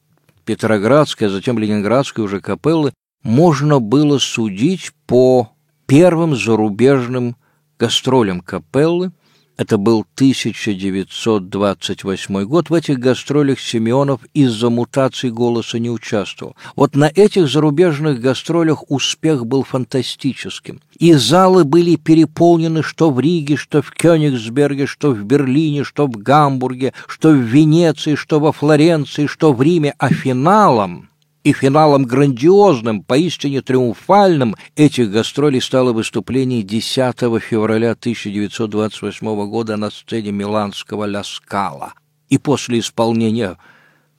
Петроградской, 0.46 1.28
а 1.28 1.30
затем 1.30 1.58
Ленинградской 1.60 2.24
уже 2.24 2.42
капеллы 2.42 2.94
можно 3.24 3.80
было 3.80 4.18
судить 4.18 4.92
по 5.06 5.52
первым 5.86 6.36
зарубежным 6.36 7.36
гастролям 7.78 8.42
капеллы, 8.42 9.12
это 9.62 9.78
был 9.78 10.06
1928 10.15 12.43
год. 12.45 12.71
В 12.71 12.74
этих 12.74 12.97
гастролях 12.97 13.60
Семенов 13.60 14.21
из-за 14.34 14.71
мутаций 14.71 15.30
голоса 15.30 15.78
не 15.78 15.91
участвовал. 15.91 16.56
Вот 16.76 16.95
на 16.95 17.12
этих 17.13 17.47
зарубежных 17.47 18.19
гастролях 18.19 18.89
успех 18.89 19.45
был 19.45 19.62
фантастическим. 19.63 20.82
И 20.97 21.13
залы 21.13 21.63
были 21.63 21.95
переполнены 21.95 22.82
что 22.82 23.12
в 23.12 23.19
Риге, 23.19 23.56
что 23.56 23.84
в 23.84 23.91
Кёнигсберге, 23.91 24.88
что 24.88 25.12
в 25.12 25.24
Берлине, 25.24 25.84
что 25.84 26.08
в 26.08 26.17
Гамбурге, 26.17 26.93
что 27.08 27.30
в 27.30 27.36
Венеции, 27.36 28.15
что 28.15 28.39
во 28.39 28.52
Флоренции, 28.52 29.28
что 29.28 29.54
в 29.54 29.62
Риме. 29.62 29.93
А 30.00 30.10
финалом 30.10 31.11
и 31.44 31.54
финалом 31.54 32.06
грандиозным, 32.06 33.04
поистине 33.04 33.62
триумфальным 33.62 34.56
этих 34.76 35.12
гастролей 35.12 35.62
стало 35.62 35.92
выступление 35.94 36.62
10 36.62 36.96
февраля 37.42 37.92
1928 37.92 39.50
года 39.50 39.78
на 39.78 39.90
сцене 39.90 40.32
миланского 40.32 41.06
«Ля 41.06 41.24
Скала». 41.24 41.94
И 42.30 42.38
после 42.38 42.80
исполнения 42.80 43.58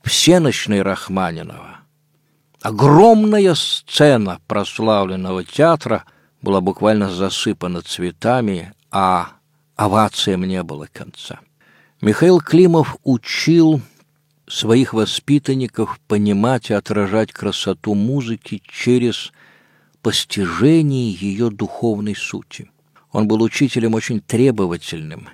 всеночной 0.02 0.82
Рахманинова 0.82 1.78
огромная 2.60 3.54
сцена 3.54 4.40
прославленного 4.46 5.44
театра 5.44 6.04
была 6.42 6.60
буквально 6.60 7.10
засыпана 7.10 7.82
цветами, 7.82 8.72
а 8.90 9.28
овациям 9.76 10.44
не 10.44 10.62
было 10.62 10.88
конца. 10.92 11.40
Михаил 12.00 12.40
Климов 12.40 12.96
учил 13.04 13.80
своих 14.52 14.92
воспитанников 14.92 15.98
понимать 16.06 16.70
и 16.70 16.74
отражать 16.74 17.32
красоту 17.32 17.94
музыки 17.94 18.62
через 18.68 19.32
постижение 20.02 21.10
ее 21.10 21.48
духовной 21.50 22.14
сути. 22.14 22.70
Он 23.12 23.26
был 23.26 23.42
учителем 23.42 23.94
очень 23.94 24.20
требовательным 24.20 25.28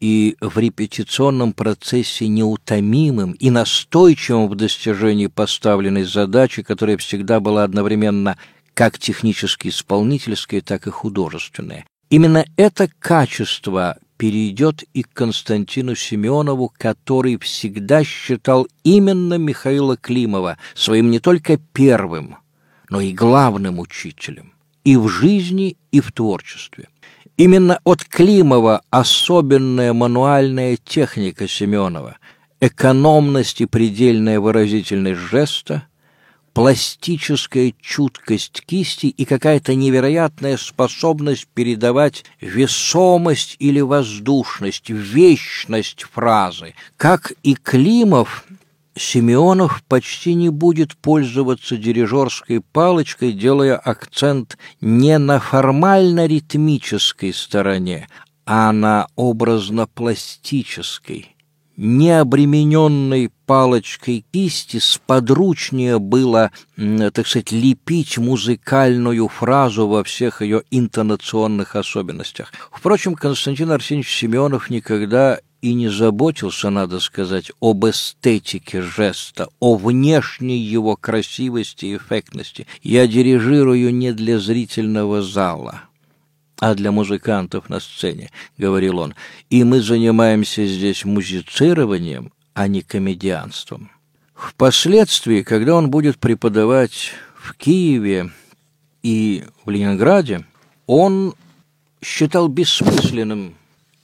и 0.00 0.36
в 0.40 0.58
репетиционном 0.58 1.52
процессе 1.52 2.28
неутомимым 2.28 3.32
и 3.32 3.50
настойчивым 3.50 4.48
в 4.48 4.54
достижении 4.54 5.26
поставленной 5.26 6.04
задачи, 6.04 6.62
которая 6.62 6.96
всегда 6.96 7.40
была 7.40 7.64
одновременно 7.64 8.38
как 8.72 8.98
технически 8.98 9.68
исполнительская, 9.68 10.60
так 10.60 10.86
и 10.86 10.90
художественная. 10.90 11.84
Именно 12.08 12.46
это 12.56 12.88
качество 13.00 13.98
перейдет 14.16 14.84
и 14.94 15.02
к 15.02 15.12
Константину 15.12 15.94
Семенову, 15.94 16.72
который 16.76 17.38
всегда 17.38 18.04
считал 18.04 18.66
именно 18.84 19.34
Михаила 19.34 19.96
Климова 19.96 20.58
своим 20.74 21.10
не 21.10 21.20
только 21.20 21.58
первым, 21.72 22.36
но 22.88 23.00
и 23.00 23.12
главным 23.12 23.78
учителем 23.78 24.52
и 24.84 24.96
в 24.96 25.08
жизни, 25.08 25.76
и 25.90 26.00
в 26.00 26.12
творчестве. 26.12 26.88
Именно 27.36 27.80
от 27.84 28.04
Климова 28.04 28.82
особенная 28.90 29.92
мануальная 29.92 30.76
техника 30.76 31.48
Семенова, 31.48 32.18
экономность 32.60 33.60
и 33.60 33.66
предельная 33.66 34.38
выразительность 34.40 35.20
жеста– 35.20 35.88
пластическая 36.56 37.72
чуткость 37.82 38.64
кисти 38.64 39.08
и 39.08 39.26
какая-то 39.26 39.74
невероятная 39.74 40.56
способность 40.56 41.46
передавать 41.52 42.24
весомость 42.40 43.56
или 43.58 43.80
воздушность, 43.80 44.88
вечность 44.88 46.04
фразы. 46.04 46.74
Как 46.96 47.34
и 47.42 47.56
Климов, 47.56 48.46
Семенов 48.96 49.82
почти 49.86 50.32
не 50.32 50.48
будет 50.48 50.96
пользоваться 50.96 51.76
дирижерской 51.76 52.62
палочкой, 52.62 53.34
делая 53.34 53.76
акцент 53.76 54.56
не 54.80 55.18
на 55.18 55.40
формально-ритмической 55.40 57.34
стороне, 57.34 58.08
а 58.46 58.72
на 58.72 59.08
образно-пластической 59.14 61.35
необремененной 61.76 63.30
палочкой 63.46 64.24
кисти 64.32 64.78
сподручнее 64.78 65.98
было, 65.98 66.50
так 66.76 67.26
сказать, 67.26 67.52
лепить 67.52 68.18
музыкальную 68.18 69.28
фразу 69.28 69.86
во 69.86 70.02
всех 70.04 70.42
ее 70.42 70.62
интонационных 70.70 71.76
особенностях. 71.76 72.52
Впрочем, 72.70 73.14
Константин 73.14 73.70
Арсеньевич 73.70 74.14
Семенов 74.14 74.70
никогда 74.70 75.38
и 75.62 75.74
не 75.74 75.88
заботился, 75.88 76.70
надо 76.70 77.00
сказать, 77.00 77.50
об 77.60 77.86
эстетике 77.86 78.82
жеста, 78.82 79.48
о 79.58 79.76
внешней 79.76 80.58
его 80.58 80.96
красивости 80.96 81.86
и 81.86 81.96
эффектности. 81.96 82.66
«Я 82.82 83.06
дирижирую 83.06 83.92
не 83.94 84.12
для 84.12 84.38
зрительного 84.38 85.22
зала» 85.22 85.82
а 86.60 86.74
для 86.74 86.90
музыкантов 86.90 87.68
на 87.68 87.80
сцене,— 87.80 88.30
говорил 88.58 88.98
он,— 88.98 89.14
и 89.50 89.64
мы 89.64 89.80
занимаемся 89.80 90.66
здесь 90.66 91.04
музицированием, 91.04 92.32
а 92.54 92.68
не 92.68 92.82
комедианством. 92.82 93.90
Впоследствии, 94.34 95.42
когда 95.42 95.74
он 95.74 95.90
будет 95.90 96.18
преподавать 96.18 97.12
в 97.38 97.54
Киеве 97.54 98.30
и 99.02 99.44
в 99.64 99.70
Ленинграде, 99.70 100.44
он 100.86 101.34
считал 102.02 102.48
бессмысленным 102.48 103.54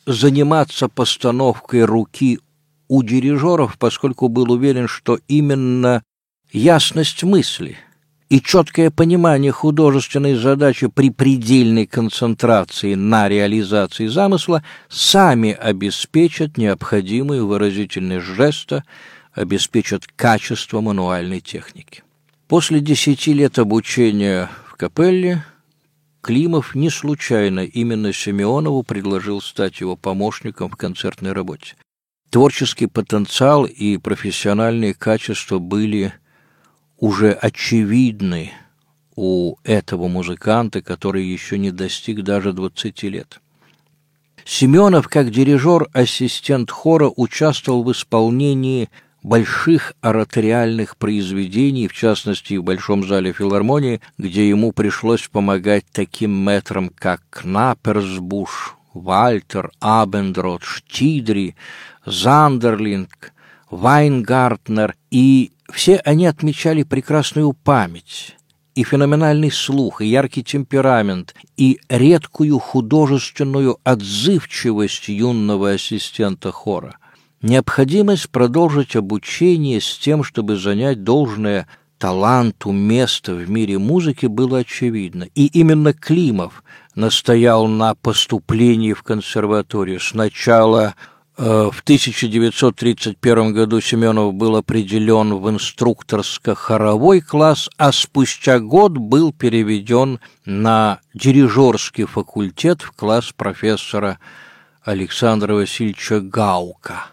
заниматься 0.07 0.89
постановкой 0.89 1.85
руки 1.85 2.41
у 2.89 3.03
дирижеров, 3.03 3.79
поскольку 3.79 4.29
был 4.29 4.51
уверен, 4.51 4.89
что 4.89 5.19
именно 5.29 6.03
ясность 6.53 7.23
мысли— 7.23 7.79
и 8.33 8.41
четкое 8.41 8.91
понимание 8.91 9.53
художественной 9.53 10.37
задачи 10.37 10.87
при 10.87 11.11
предельной 11.11 11.85
концентрации 11.85 12.95
на 12.95 13.29
реализации 13.29 14.07
замысла 14.07 14.65
сами 14.89 15.53
обеспечат 15.53 16.57
необходимые 16.57 17.43
выразительность 17.45 18.25
жеста, 18.25 18.85
обеспечат 19.35 20.07
качество 20.17 20.81
мануальной 20.81 21.41
техники. 21.41 22.05
После 22.49 22.81
десяти 22.81 23.35
лет 23.35 23.59
обучения 23.59 24.49
в 24.67 24.77
капелле 24.77 25.45
Климов 26.23 26.75
не 26.75 26.89
случайно 26.89 27.61
именно 27.61 28.15
Симеонову 28.15 28.83
предложил 28.83 29.43
стать 29.43 29.83
его 29.83 29.95
помощником 29.95 30.71
в 30.71 30.77
концертной 30.77 31.33
работе. 31.33 31.75
Творческий 32.31 32.87
потенциал 32.87 33.67
и 33.67 33.99
профессиональные 33.99 34.95
качества 34.95 35.59
были 35.59 36.15
уже 37.03 37.33
очевидны 37.33 38.53
у 39.17 39.57
этого 39.65 40.07
музыканта, 40.07 40.83
который 40.83 41.27
еще 41.27 41.59
не 41.59 41.73
достиг 41.73 42.23
даже 42.23 42.53
20 42.53 43.03
лет. 43.03 43.41
Семенов, 44.45 45.09
как 45.09 45.31
дирижер-ассистент 45.33 46.71
хора, 46.71 47.11
участвовал 47.17 47.83
в 47.83 47.91
исполнении 47.91 48.89
больших 49.25 49.95
ораториальных 50.01 50.97
произведений, 50.97 51.89
в 51.89 51.93
частности, 51.93 52.55
в 52.55 52.63
Большом 52.63 53.05
зале 53.05 53.33
филармонии, 53.33 54.01
где 54.17 54.49
ему 54.49 54.71
пришлось 54.71 55.27
помогать 55.27 55.85
таким 55.91 56.31
метрам, 56.31 56.89
как 56.89 57.21
Кнаперсбуш, 57.31 58.77
Вальтер, 58.95 59.73
Абендрот, 59.81 60.63
Штидри, 60.63 61.57
Зандерлинг, 62.07 63.33
Вайнгартнер 63.71 64.95
и 65.11 65.51
все 65.73 65.97
они 65.97 66.27
отмечали 66.27 66.83
прекрасную 66.83 67.53
память 67.55 68.37
и 68.75 68.85
феноменальный 68.85 69.51
слух, 69.51 70.01
и 70.01 70.07
яркий 70.07 70.45
темперамент, 70.45 71.35
и 71.57 71.79
редкую 71.89 72.59
художественную 72.59 73.79
отзывчивость 73.85 75.09
юного 75.09 75.73
ассистента 75.73 76.53
хора. 76.53 76.97
Необходимость 77.43 78.31
продолжить 78.31 78.97
обучение 78.97 79.81
с 79.81 79.99
тем, 79.99 80.23
чтобы 80.23 80.57
занять 80.57 81.03
должное 81.03 81.67
таланту 81.99 82.73
место 82.73 83.35
в 83.35 83.51
мире 83.51 83.79
музыки 83.79 84.27
было 84.27 84.59
очевидно. 84.59 85.29
И 85.35 85.47
именно 85.47 85.93
Климов 85.93 86.63
настоял 86.95 87.67
на 87.67 87.95
поступлении 87.95 88.93
в 88.93 89.03
консерваторию. 89.03 90.01
Сначала 90.01 90.95
в 91.37 91.81
1931 91.83 93.55
году 93.55 93.81
Семенов 93.81 94.35
был 94.35 94.57
определен 94.57 95.35
в 95.37 95.49
инструкторско-хоровой 95.49 97.23
класс, 97.23 97.71
а 97.79 97.91
спустя 97.91 98.59
год 98.59 98.93
был 98.93 99.33
переведен 99.33 100.21
на 100.45 101.01
дирижерский 101.15 102.05
факультет 102.05 102.83
в 102.83 102.93
класс 102.93 103.33
профессора 103.35 104.19
Александра 104.83 105.55
Васильевича 105.55 106.21
Гаука. 106.21 107.07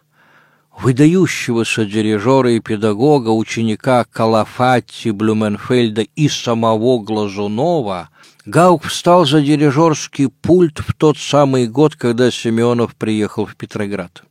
Выдающегося 0.77 1.85
дирижера 1.85 2.51
и 2.51 2.59
педагога, 2.59 3.29
ученика 3.29 4.05
Калафатти, 4.05 5.09
Блюменфельда 5.09 6.01
и 6.01 6.27
самого 6.27 6.99
Глазунова– 6.99 8.09
Гаук 8.49 8.85
встал 8.85 9.27
за 9.27 9.41
дирижерский 9.41 10.27
пульт 10.27 10.79
в 10.79 10.95
тот 10.95 11.19
самый 11.19 11.67
год, 11.67 11.95
когда 11.95 12.31
Семенов 12.31 12.95
приехал 12.95 13.45
в 13.45 13.55
Петроград. 13.55 14.23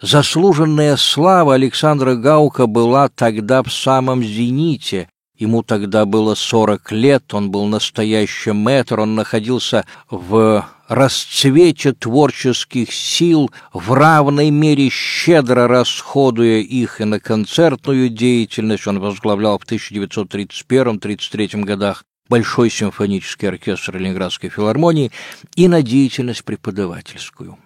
Заслуженная 0.00 0.96
слава 0.96 1.54
Александра 1.54 2.14
Гаука 2.14 2.68
была 2.68 3.08
тогда 3.08 3.64
в 3.64 3.72
самом 3.72 4.22
зените. 4.22 5.08
Ему 5.36 5.64
тогда 5.64 6.04
было 6.04 6.36
сорок 6.36 6.92
лет, 6.92 7.34
он 7.34 7.50
был 7.50 7.66
настоящий 7.66 8.52
мэтр, 8.52 9.00
он 9.00 9.16
находился 9.16 9.84
в 10.08 10.64
расцвете 10.86 11.94
творческих 11.94 12.92
сил, 12.92 13.50
в 13.72 13.92
равной 13.92 14.50
мере 14.50 14.88
щедро 14.88 15.66
расходуя 15.66 16.60
их 16.60 17.00
и 17.00 17.04
на 17.04 17.18
концертную 17.18 18.08
деятельность. 18.08 18.86
Он 18.86 19.00
возглавлял 19.00 19.58
в 19.58 19.64
1931-1933 19.64 21.64
годах 21.64 22.04
Большой 22.28 22.70
симфонический 22.70 23.48
оркестр 23.48 23.96
Ленинградской 23.96 24.50
филармонии 24.50 25.10
и 25.56 25.68
на 25.68 25.82
деятельность 25.82 26.44
преподавательскую. 26.44 27.58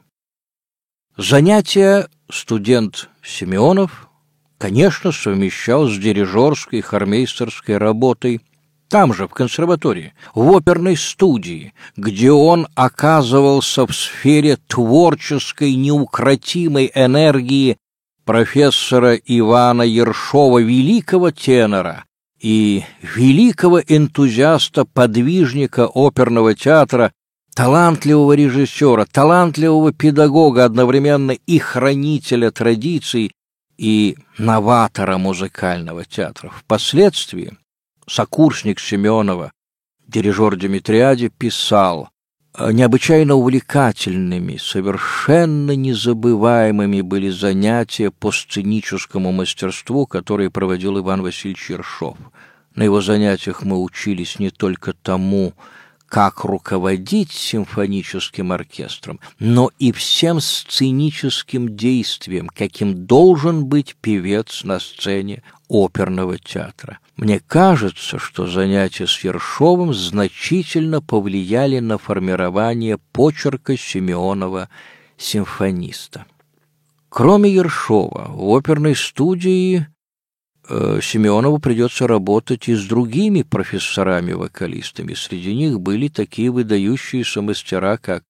Занятия 1.16 2.08
студент 2.30 3.10
Симеонов, 3.22 4.08
конечно, 4.58 5.12
совмещал 5.12 5.88
с 5.88 5.98
дирижерской 5.98 6.78
и 6.78 6.82
хормейстерской 6.82 7.76
работой 7.76 8.40
там 8.88 9.14
же, 9.14 9.26
в 9.26 9.30
консерватории, 9.30 10.12
в 10.34 10.54
оперной 10.54 10.98
студии, 10.98 11.72
где 11.96 12.30
он 12.30 12.68
оказывался 12.74 13.86
в 13.86 13.92
сфере 13.92 14.58
творческой 14.66 15.74
неукротимой 15.76 16.92
энергии 16.94 17.78
профессора 18.26 19.14
Ивана 19.14 19.80
Ершова, 19.82 20.58
великого 20.58 21.30
тенора, 21.30 22.04
и 22.42 22.84
великого 23.02 23.80
энтузиаста, 23.80 24.84
подвижника 24.84 25.86
оперного 25.86 26.54
театра, 26.54 27.12
талантливого 27.54 28.32
режиссера, 28.32 29.06
талантливого 29.06 29.92
педагога, 29.92 30.64
одновременно 30.64 31.30
и 31.30 31.58
хранителя 31.58 32.50
традиций, 32.50 33.32
и 33.78 34.16
новатора 34.38 35.18
музыкального 35.18 36.04
театра. 36.04 36.50
Впоследствии 36.50 37.56
сокурсник 38.06 38.80
Семенова, 38.80 39.52
дирижер 40.06 40.56
Димитриади, 40.56 41.28
писал 41.28 42.08
необычайно 42.58 43.34
увлекательными, 43.34 44.56
совершенно 44.56 45.74
незабываемыми 45.74 47.00
были 47.00 47.30
занятия 47.30 48.10
по 48.10 48.30
сценическому 48.30 49.32
мастерству, 49.32 50.06
которые 50.06 50.50
проводил 50.50 50.98
Иван 50.98 51.22
Васильевич 51.22 51.70
Ершов. 51.70 52.16
На 52.74 52.84
его 52.84 53.00
занятиях 53.00 53.62
мы 53.62 53.82
учились 53.82 54.38
не 54.38 54.50
только 54.50 54.92
тому, 54.92 55.54
как 56.06 56.44
руководить 56.44 57.32
симфоническим 57.32 58.52
оркестром, 58.52 59.18
но 59.38 59.70
и 59.78 59.92
всем 59.92 60.40
сценическим 60.40 61.74
действием, 61.74 62.48
каким 62.48 63.06
должен 63.06 63.64
быть 63.64 63.96
певец 63.98 64.62
на 64.64 64.78
сцене 64.78 65.42
оперного 65.70 66.38
театра. 66.38 66.98
Мне 67.16 67.40
кажется, 67.40 68.18
что 68.18 68.46
занятия 68.46 69.06
с 69.06 69.18
Ершовым 69.20 69.92
значительно 69.92 71.02
повлияли 71.02 71.78
на 71.78 71.98
формирование 71.98 72.98
почерка 73.12 73.76
Симеонова 73.76 74.68
симфониста. 75.18 76.24
Кроме 77.10 77.50
Ершова, 77.50 78.30
в 78.30 78.56
оперной 78.56 78.96
студии 78.96 79.86
э, 80.66 81.00
Симеонову 81.02 81.58
придется 81.58 82.06
работать 82.06 82.68
и 82.68 82.74
с 82.74 82.86
другими 82.86 83.42
профессорами-вокалистами. 83.42 85.12
Среди 85.12 85.54
них 85.54 85.78
были 85.78 86.08
такие 86.08 86.50
выдающиеся 86.50 87.42
мастера, 87.42 87.98
как 87.98 88.24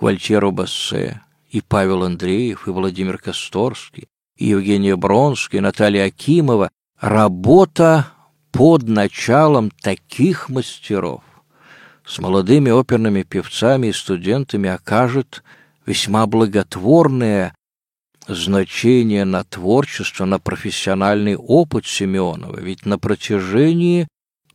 Гвальтьеро 0.00 0.50
Бассе, 0.50 1.22
и 1.50 1.60
Павел 1.60 2.02
Андреев, 2.02 2.66
и 2.66 2.72
Владимир 2.72 3.18
Косторский, 3.18 4.08
и 4.36 4.46
Евгения 4.46 4.96
Бронская, 4.96 5.60
и 5.60 5.62
Наталья 5.62 6.06
Акимова. 6.06 6.68
Работа 7.00 8.13
под 8.54 8.84
началом 8.84 9.72
таких 9.82 10.48
мастеров. 10.48 11.22
С 12.06 12.20
молодыми 12.20 12.70
оперными 12.70 13.24
певцами 13.24 13.88
и 13.88 13.92
студентами 13.92 14.70
окажет 14.70 15.42
весьма 15.86 16.26
благотворное 16.26 17.52
значение 18.28 19.24
на 19.24 19.42
творчество, 19.42 20.24
на 20.24 20.38
профессиональный 20.38 21.36
опыт 21.36 21.84
Семенова, 21.84 22.60
ведь 22.60 22.86
на 22.86 22.96
протяжении 22.96 24.06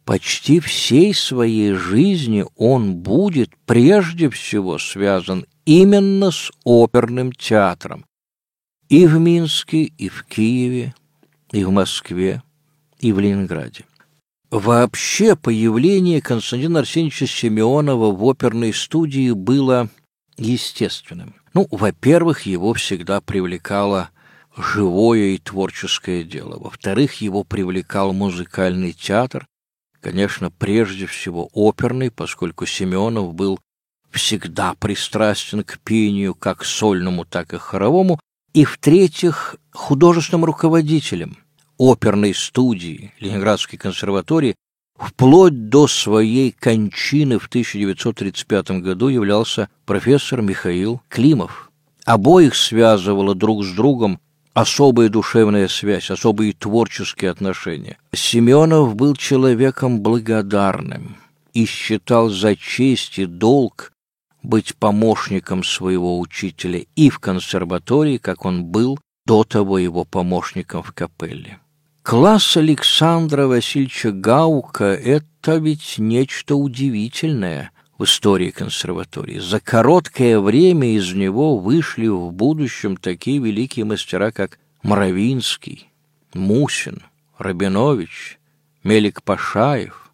почти 0.06 0.62
всей 0.62 1.14
своей 1.14 1.74
жизни 1.74 2.46
он 2.56 2.96
будет 2.96 3.52
прежде 3.66 4.30
всего 4.30 4.80
связан 4.80 5.46
именно 5.66 6.32
с 6.32 6.52
оперным 6.64 7.34
театром. 7.34 8.06
И 8.88 9.06
в 9.06 9.20
Минске, 9.20 9.84
и 9.84 10.08
в 10.08 10.24
Киеве, 10.24 10.96
и 11.52 11.66
в 11.66 11.72
Москве, 11.72 12.42
и 13.00 13.12
в 13.12 13.20
Ленинграде. 13.20 13.86
Вообще 14.52 15.36
появление 15.36 16.22
Константина 16.22 16.80
Арсеньевича 16.80 17.28
Симеонова 17.28 18.12
в 18.12 18.24
оперной 18.24 18.74
студии 18.74 19.32
было 19.32 19.90
естественным. 20.38 21.36
Ну, 21.54 21.68
во-первых, 21.70 22.48
его 22.48 22.74
всегда 22.74 23.22
привлекало 23.22 24.10
живое 24.58 25.36
и 25.36 25.38
творческое 25.38 26.24
дело. 26.24 26.58
Во-вторых, 26.58 27.22
его 27.22 27.44
привлекал 27.44 28.12
музыкальный 28.12 28.92
театр, 28.94 29.46
конечно, 30.02 30.50
прежде 30.50 31.06
всего 31.06 31.50
оперный, 31.54 32.10
поскольку 32.10 32.66
Семенов 32.66 33.36
был 33.36 33.60
всегда 34.10 34.74
пристрастен 34.74 35.64
к 35.64 35.78
пению, 35.78 36.34
как 36.34 36.66
сольному, 36.66 37.24
так 37.24 37.54
и 37.54 37.58
хоровому, 37.58 38.20
и, 38.54 38.66
в-третьих, 38.66 39.58
художественным 39.72 40.46
руководителем– 40.46 41.38
оперной 41.80 42.36
студии 42.36 43.14
Ленинградской 43.20 43.80
консерватории 43.80 44.56
вплоть 44.98 45.70
до 45.70 45.88
своей 45.88 46.52
кончины 46.52 47.40
в 47.40 47.48
1935 47.48 48.72
году 48.82 49.08
являлся 49.08 49.70
профессор 49.86 50.42
Михаил 50.42 51.02
Климов. 51.08 51.72
Обоих 52.06 52.56
связывала 52.56 53.34
друг 53.34 53.64
с 53.64 53.72
другом 53.72 54.20
особая 54.54 55.10
душевная 55.10 55.68
связь, 55.68 56.12
особые 56.12 56.54
творческие 56.54 57.32
отношения. 57.32 57.98
Семенов 58.14 58.96
был 58.96 59.16
человеком 59.16 60.02
благодарным 60.02 61.18
и 61.54 61.66
считал 61.66 62.30
за 62.30 62.56
честь 62.56 63.20
и 63.20 63.26
долг 63.26 63.94
быть 64.44 64.76
помощником 64.76 65.64
своего 65.64 66.20
учителя 66.20 66.84
и 66.96 67.10
в 67.10 67.20
консерватории, 67.20 68.18
как 68.18 68.46
он 68.46 68.66
был 68.66 69.00
до 69.26 69.44
того 69.44 69.78
его 69.78 70.06
помощником 70.06 70.84
в 70.84 70.92
капелле. 70.94 71.60
Класс 72.02 72.56
Александра 72.56 73.46
Васильевича 73.46 74.12
Гаука– 74.12 74.86
это 75.04 75.58
ведь 75.58 75.96
нечто 75.98 76.56
удивительное 76.56 77.72
в 77.98 78.06
истории 78.06 78.52
консерватории. 78.52 79.40
За 79.40 79.60
короткое 79.60 80.40
время 80.40 80.96
из 80.96 81.14
него 81.14 81.58
вышли 81.58 82.08
в 82.08 82.32
будущем 82.32 82.96
такие 82.96 83.40
великие 83.40 83.86
мастера, 83.86 84.32
как 84.32 84.60
Моровинский, 84.82 85.92
Мусин, 86.34 87.04
Рабинович, 87.38 88.40
Мелик 88.84 89.22
Пашаев. 89.22 90.12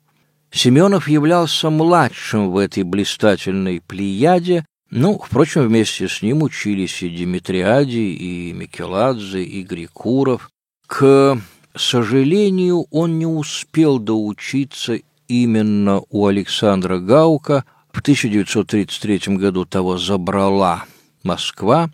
Семенов 0.52 1.08
являлся 1.08 1.70
младшим 1.70 2.50
в 2.50 2.58
этой 2.58 2.84
блистательной 2.84 3.80
плеяде, 3.80 4.66
ну, 4.90 5.20
впрочем, 5.20 5.68
вместе 5.68 6.08
с 6.08 6.22
ним 6.22 6.42
учились 6.42 7.04
и 7.04 7.10
Димитриади, 7.10 7.98
и 7.98 8.54
Микеладзе, 8.54 9.44
и 9.44 9.64
Грикуров. 9.64 10.50
К 10.88 11.38
сожалению, 11.80 12.86
он 12.92 13.20
не 13.20 13.26
успел 13.26 14.00
доучиться 14.00 15.00
именно 15.28 16.02
у 16.10 16.28
Александра 16.28 17.00
Гаука. 17.00 17.66
В 17.92 18.00
1933 18.00 19.36
году 19.38 19.66
того 19.66 19.98
забрала 19.98 20.86
Москва 21.24 21.90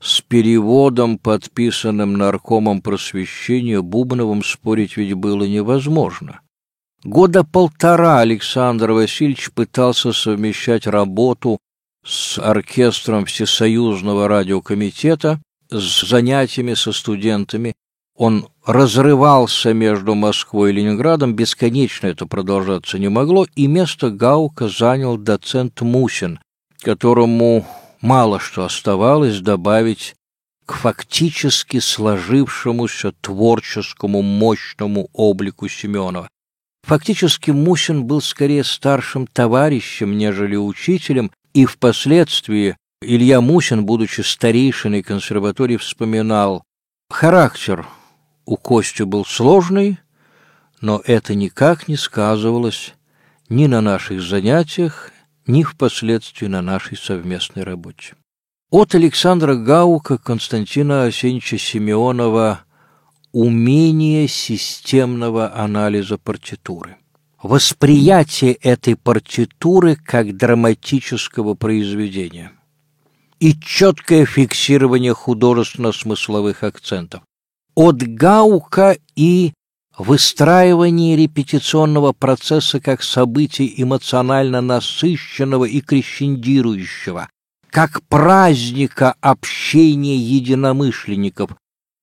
с 0.00 0.20
переводом, 0.20 1.18
подписанным 1.18 2.14
наркомом 2.14 2.82
просвещения 2.82 3.80
Бубновым, 3.80 4.42
спорить 4.42 4.96
ведь 4.96 5.14
было 5.14 5.44
невозможно. 5.44 6.40
Года 7.04 7.44
полтора 7.44 8.20
Александр 8.20 8.92
Васильевич 8.92 9.50
пытался 9.52 10.12
совмещать 10.12 10.86
работу 10.86 11.58
с 12.04 12.38
оркестром 12.38 13.24
Всесоюзного 13.24 14.28
радиокомитета, 14.28 15.40
с 15.70 16.06
занятиями 16.06 16.74
со 16.74 16.92
студентами, 16.92 17.74
он 18.16 18.48
разрывался 18.66 19.72
между 19.72 20.14
Москвой 20.14 20.70
и 20.70 20.74
Ленинградом, 20.74 21.34
бесконечно 21.34 22.06
это 22.06 22.26
продолжаться 22.26 22.98
не 22.98 23.08
могло, 23.08 23.46
и 23.54 23.66
место 23.66 24.10
Гаука 24.10 24.68
занял 24.68 25.16
доцент 25.16 25.80
Мусин, 25.80 26.40
которому 26.80 27.66
мало 28.00 28.40
что 28.40 28.64
оставалось 28.64 29.40
добавить 29.40 30.14
к 30.66 30.74
фактически 30.74 31.78
сложившемуся 31.78 33.12
творческому 33.20 34.22
мощному 34.22 35.10
облику 35.12 35.68
Семенова. 35.68 36.28
Фактически 36.84 37.50
Мусин 37.50 38.04
был 38.04 38.20
скорее 38.20 38.64
старшим 38.64 39.26
товарищем, 39.26 40.16
нежели 40.16 40.56
учителем, 40.56 41.30
и 41.52 41.66
впоследствии 41.66 42.76
Илья 43.00 43.40
Мусин, 43.40 43.84
будучи 43.84 44.22
старейшиной 44.22 45.02
консерватории, 45.02 45.76
вспоминал 45.76 46.62
характер 47.10 47.86
у 48.46 48.56
Кости 48.56 49.02
был 49.02 49.24
сложный, 49.24 49.98
но 50.80 51.00
это 51.04 51.34
никак 51.34 51.88
не 51.88 51.96
сказывалось 51.96 52.94
ни 53.48 53.66
на 53.66 53.80
наших 53.80 54.20
занятиях, 54.22 55.10
ни 55.46 55.62
впоследствии 55.62 56.46
на 56.46 56.62
нашей 56.62 56.96
совместной 56.96 57.64
работе. 57.64 58.14
От 58.70 58.94
Александра 58.94 59.54
Гаука 59.54 60.18
Константина 60.18 61.04
Осенича 61.04 61.58
Симеонова 61.58 62.60
умение 63.32 64.28
системного 64.28 65.54
анализа 65.54 66.18
партитуры. 66.18 66.96
Восприятие 67.42 68.54
этой 68.54 68.96
партитуры 68.96 69.96
как 69.96 70.36
драматического 70.36 71.54
произведения 71.54 72.52
и 73.38 73.54
четкое 73.60 74.24
фиксирование 74.24 75.12
художественно-смысловых 75.12 76.62
акцентов 76.62 77.22
от 77.74 78.02
Гаука 78.02 78.96
и 79.16 79.52
выстраивание 79.96 81.16
репетиционного 81.16 82.12
процесса 82.12 82.80
как 82.80 83.02
события 83.02 83.70
эмоционально 83.76 84.60
насыщенного 84.60 85.64
и 85.64 85.80
крещендирующего, 85.80 87.28
как 87.70 88.02
праздника 88.08 89.14
общения 89.20 90.16
единомышленников, 90.16 91.50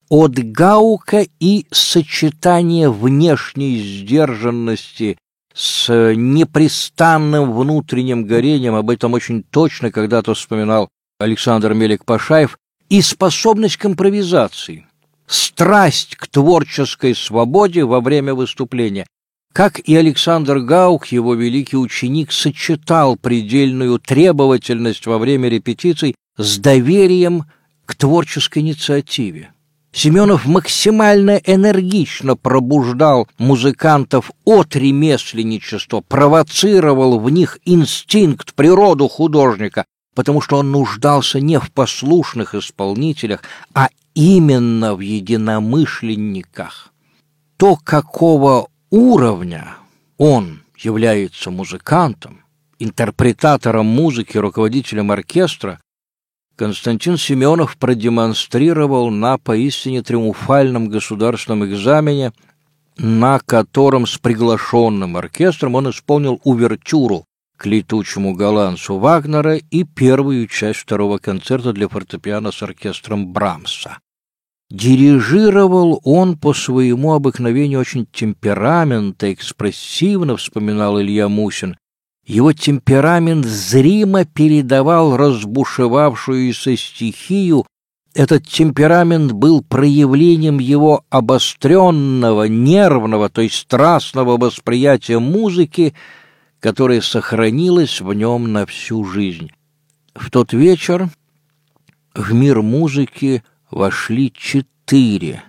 от 0.09 0.33
Гаука 0.33 1.25
и 1.39 1.65
сочетание 1.71 2.89
внешней 2.89 3.77
сдержанности 3.77 5.17
с 5.53 6.13
непрестанным 6.15 7.53
внутренним 7.53 8.25
горением, 8.25 8.75
об 8.75 8.89
этом 8.89 9.13
очень 9.13 9.43
точно 9.43 9.91
когда-то 9.91 10.33
вспоминал 10.33 10.89
Александр 11.19 11.73
Мелик-Пашаев, 11.73 12.57
и 12.89 13.01
способность 13.01 13.77
к 13.77 13.85
импровизации– 13.85 14.85
страсть 15.31 16.15
к 16.15 16.27
творческой 16.27 17.15
свободе 17.15 17.85
во 17.85 18.01
время 18.01 18.33
выступления. 18.35 19.07
Как 19.53 19.79
и 19.79 19.95
Александр 19.95 20.59
Гаук, 20.59 21.07
его 21.07 21.33
великий 21.33 21.77
ученик 21.77 22.31
сочетал 22.31 23.17
предельную 23.17 23.99
требовательность 23.99 25.05
во 25.05 25.17
время 25.17 25.49
репетиций 25.49 26.15
с 26.37 26.57
доверием 26.57 27.45
к 27.85 27.95
творческой 27.95 28.59
инициативе. 28.59 29.51
Семенов 29.93 30.45
максимально 30.45 31.41
энергично 31.45 32.37
пробуждал 32.37 33.27
музыкантов 33.37 34.31
от 34.45 34.73
ремесленничества, 34.75 35.99
провоцировал 35.99 37.19
в 37.19 37.29
них 37.29 37.59
инстинкт, 37.65 38.53
природу 38.53 39.09
художника, 39.09 39.83
потому 40.15 40.41
что 40.41 40.57
он 40.57 40.71
нуждался 40.71 41.39
не 41.39 41.59
в 41.59 41.71
послушных 41.71 42.55
исполнителях, 42.55 43.43
а 43.73 43.89
именно 44.13 44.95
в 44.95 44.99
единомышленниках. 44.99 46.91
То, 47.57 47.77
какого 47.77 48.67
уровня 48.89 49.75
он 50.17 50.63
является 50.77 51.51
музыкантом, 51.51 52.41
интерпретатором 52.79 53.85
музыки, 53.85 54.37
руководителем 54.37 55.11
оркестра, 55.11 55.79
Константин 56.55 57.17
Семенов 57.17 57.77
продемонстрировал 57.77 59.09
на 59.09 59.37
поистине 59.37 60.03
триумфальном 60.03 60.89
государственном 60.89 61.65
экзамене, 61.65 62.33
на 62.97 63.39
котором 63.39 64.05
с 64.05 64.17
приглашенным 64.17 65.17
оркестром 65.17 65.75
он 65.75 65.89
исполнил 65.89 66.39
увертюру 66.43 67.25
к 67.61 67.67
летучему 67.67 68.33
голландцу 68.33 68.97
Вагнера 68.97 69.57
и 69.57 69.83
первую 69.83 70.47
часть 70.47 70.79
второго 70.79 71.19
концерта 71.19 71.73
для 71.73 71.87
фортепиано 71.87 72.51
с 72.51 72.63
оркестром 72.63 73.31
Брамса. 73.33 73.99
Дирижировал 74.71 76.01
он 76.03 76.39
по 76.39 76.55
своему 76.55 77.13
обыкновению 77.13 77.81
очень 77.81 78.07
темпераментно, 78.11 79.31
экспрессивно, 79.31 80.37
вспоминал 80.37 80.99
Илья 80.99 81.29
Мусин, 81.29 81.77
его 82.25 82.51
темперамент 82.51 83.45
зримо 83.45 84.25
передавал 84.25 85.15
разбушевавшуюся 85.15 86.75
стихию. 86.75 87.67
Этот 88.15 88.47
темперамент 88.47 89.33
был 89.33 89.61
проявлением 89.61 90.57
его 90.57 91.03
обостренного, 91.11 92.45
нервного, 92.45 93.29
то 93.29 93.41
есть 93.41 93.55
страстного 93.55 94.37
восприятия 94.37 95.19
музыки, 95.19 95.93
которое 96.61 97.01
сохранилось 97.01 97.99
в 97.99 98.13
нем 98.13 98.53
на 98.53 98.65
всю 98.65 99.03
жизнь. 99.03 99.51
В 100.15 100.31
тот 100.31 100.53
вечер 100.53 101.09
в 102.13 102.33
мир 102.33 102.61
музыки 102.61 103.43
вошли 103.69 104.31
четыре 104.31 105.43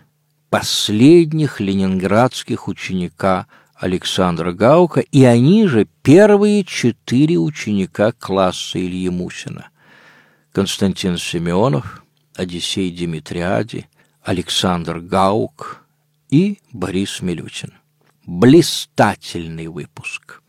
последних 0.50 1.60
ленинградских 1.60 2.66
ученика– 2.66 3.46
Александра 3.82 4.52
Гаука, 4.52 5.00
и 5.00 5.24
они 5.24 5.66
же 5.66 5.88
первые 6.02 6.62
четыре 6.62 7.38
ученика 7.38 8.12
класса 8.12 8.78
Ильи 8.78 9.08
Мусина. 9.08 9.70
Константин 10.52 11.18
Семенов, 11.18 12.04
Одиссей 12.36 12.92
Димитриади, 12.92 13.88
Александр 14.22 15.00
Гаук 15.00 15.84
и 16.30 16.60
Борис 16.70 17.22
Милютин. 17.22 17.72
Блистательный 18.24 19.66
выпуск. 19.66 20.41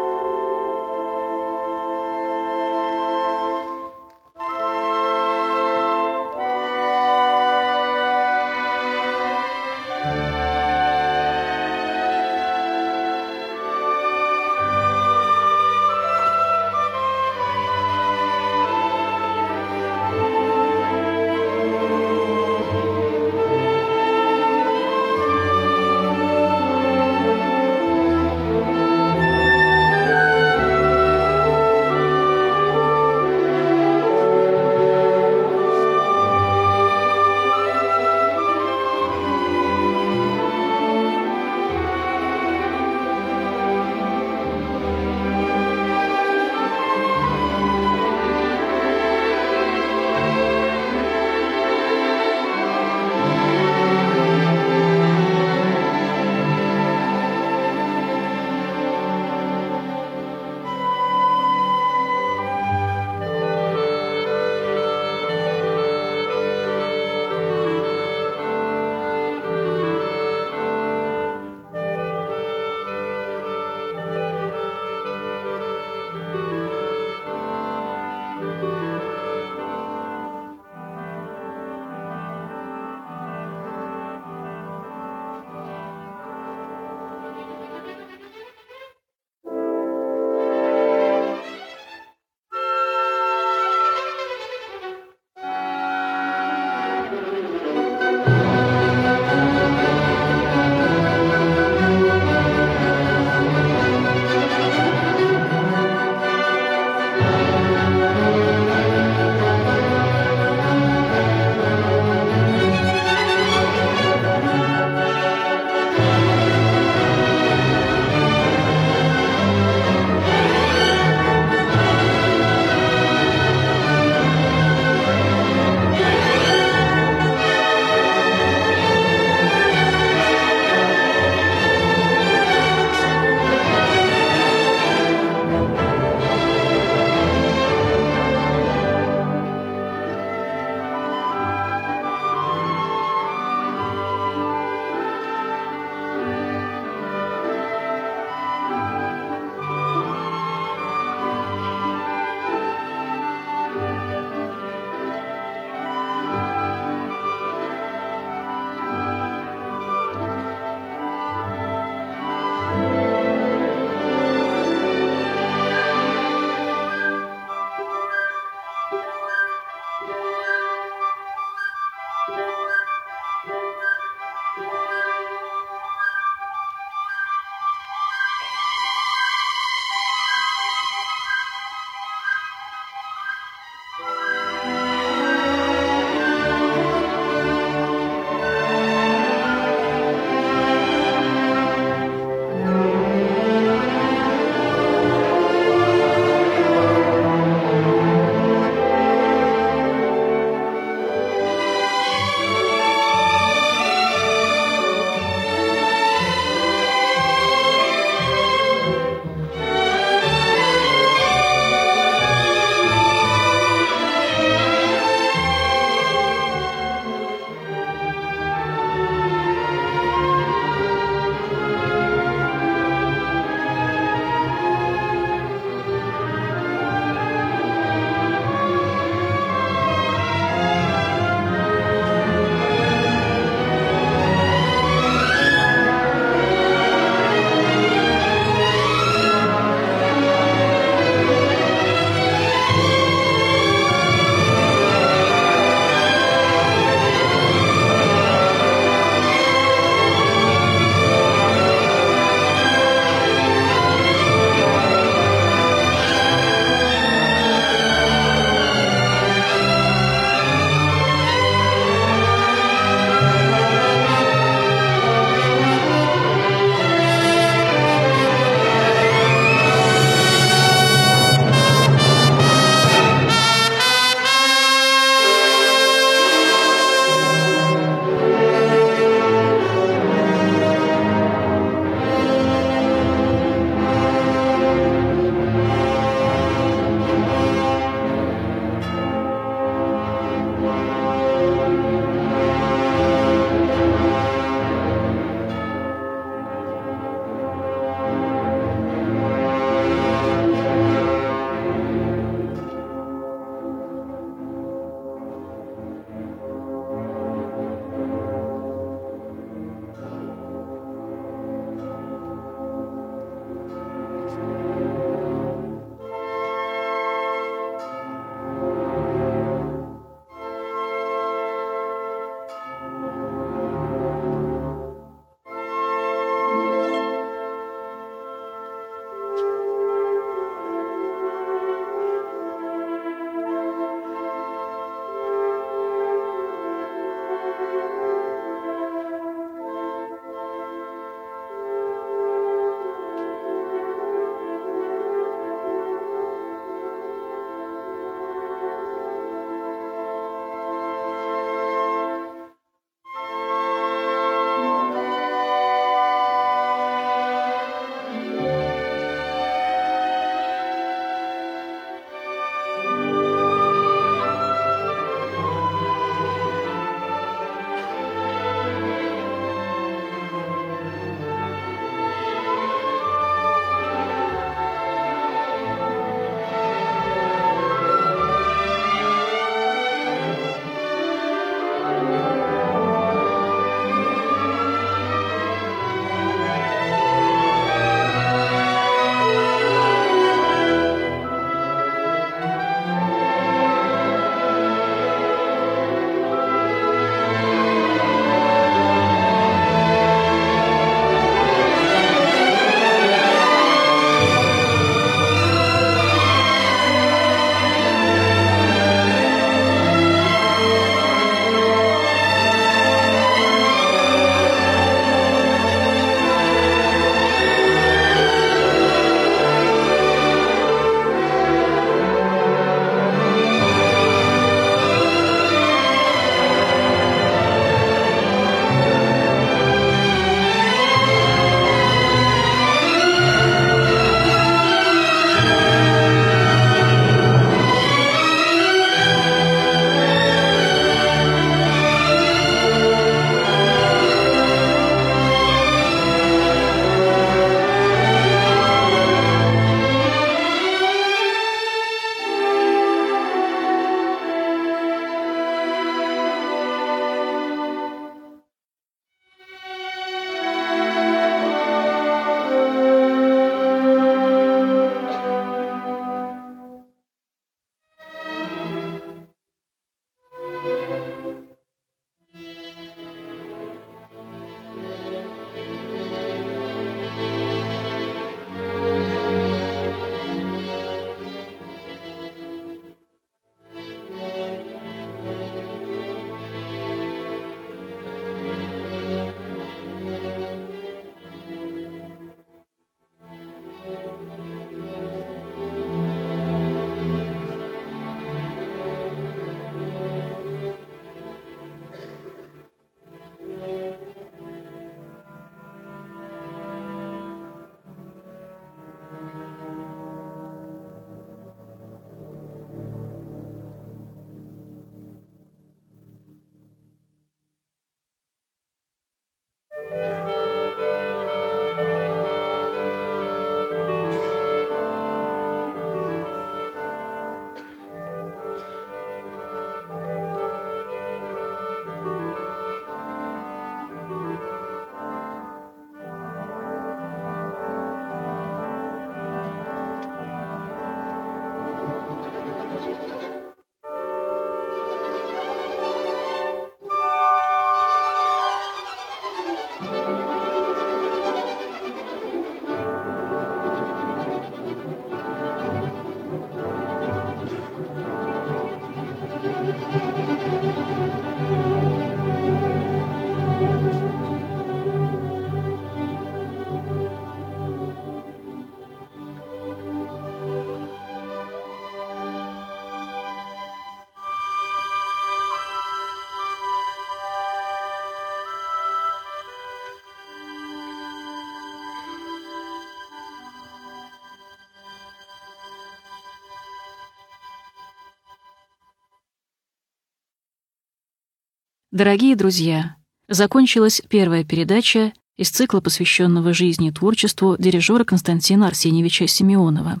Дорогие 591.94 592.34
друзья, 592.34 592.96
закончилась 593.28 594.02
первая 594.08 594.42
передача 594.42 595.12
из 595.36 595.50
цикла, 595.50 595.78
посвященного 595.78 596.52
жизни 596.52 596.88
и 596.88 596.90
творчеству 596.90 597.54
дирижера 597.56 598.02
Константина 598.02 598.66
Арсеньевича 598.66 599.28
Симеонова. 599.28 600.00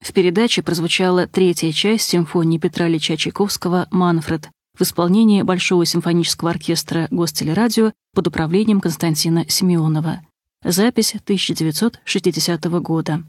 В 0.00 0.14
передаче 0.14 0.62
прозвучала 0.62 1.26
третья 1.26 1.70
часть 1.70 2.08
симфонии 2.08 2.56
Петра 2.56 2.88
Ильича 2.88 3.18
Чайковского 3.18 3.88
«Манфред» 3.90 4.48
в 4.78 4.80
исполнении 4.80 5.42
Большого 5.42 5.84
симфонического 5.84 6.50
оркестра 6.50 7.08
Гостелерадио 7.10 7.92
под 8.14 8.26
управлением 8.28 8.80
Константина 8.80 9.44
Симеонова. 9.46 10.22
Запись 10.64 11.14
1960 11.14 12.64
года. 12.80 13.22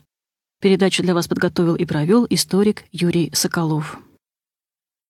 Передачу 0.61 1.03
для 1.03 1.15
вас 1.15 1.27
подготовил 1.27 1.75
и 1.75 1.83
провел 1.83 2.25
историк 2.29 2.85
Юрий 2.93 3.29
Соколов. 3.33 3.99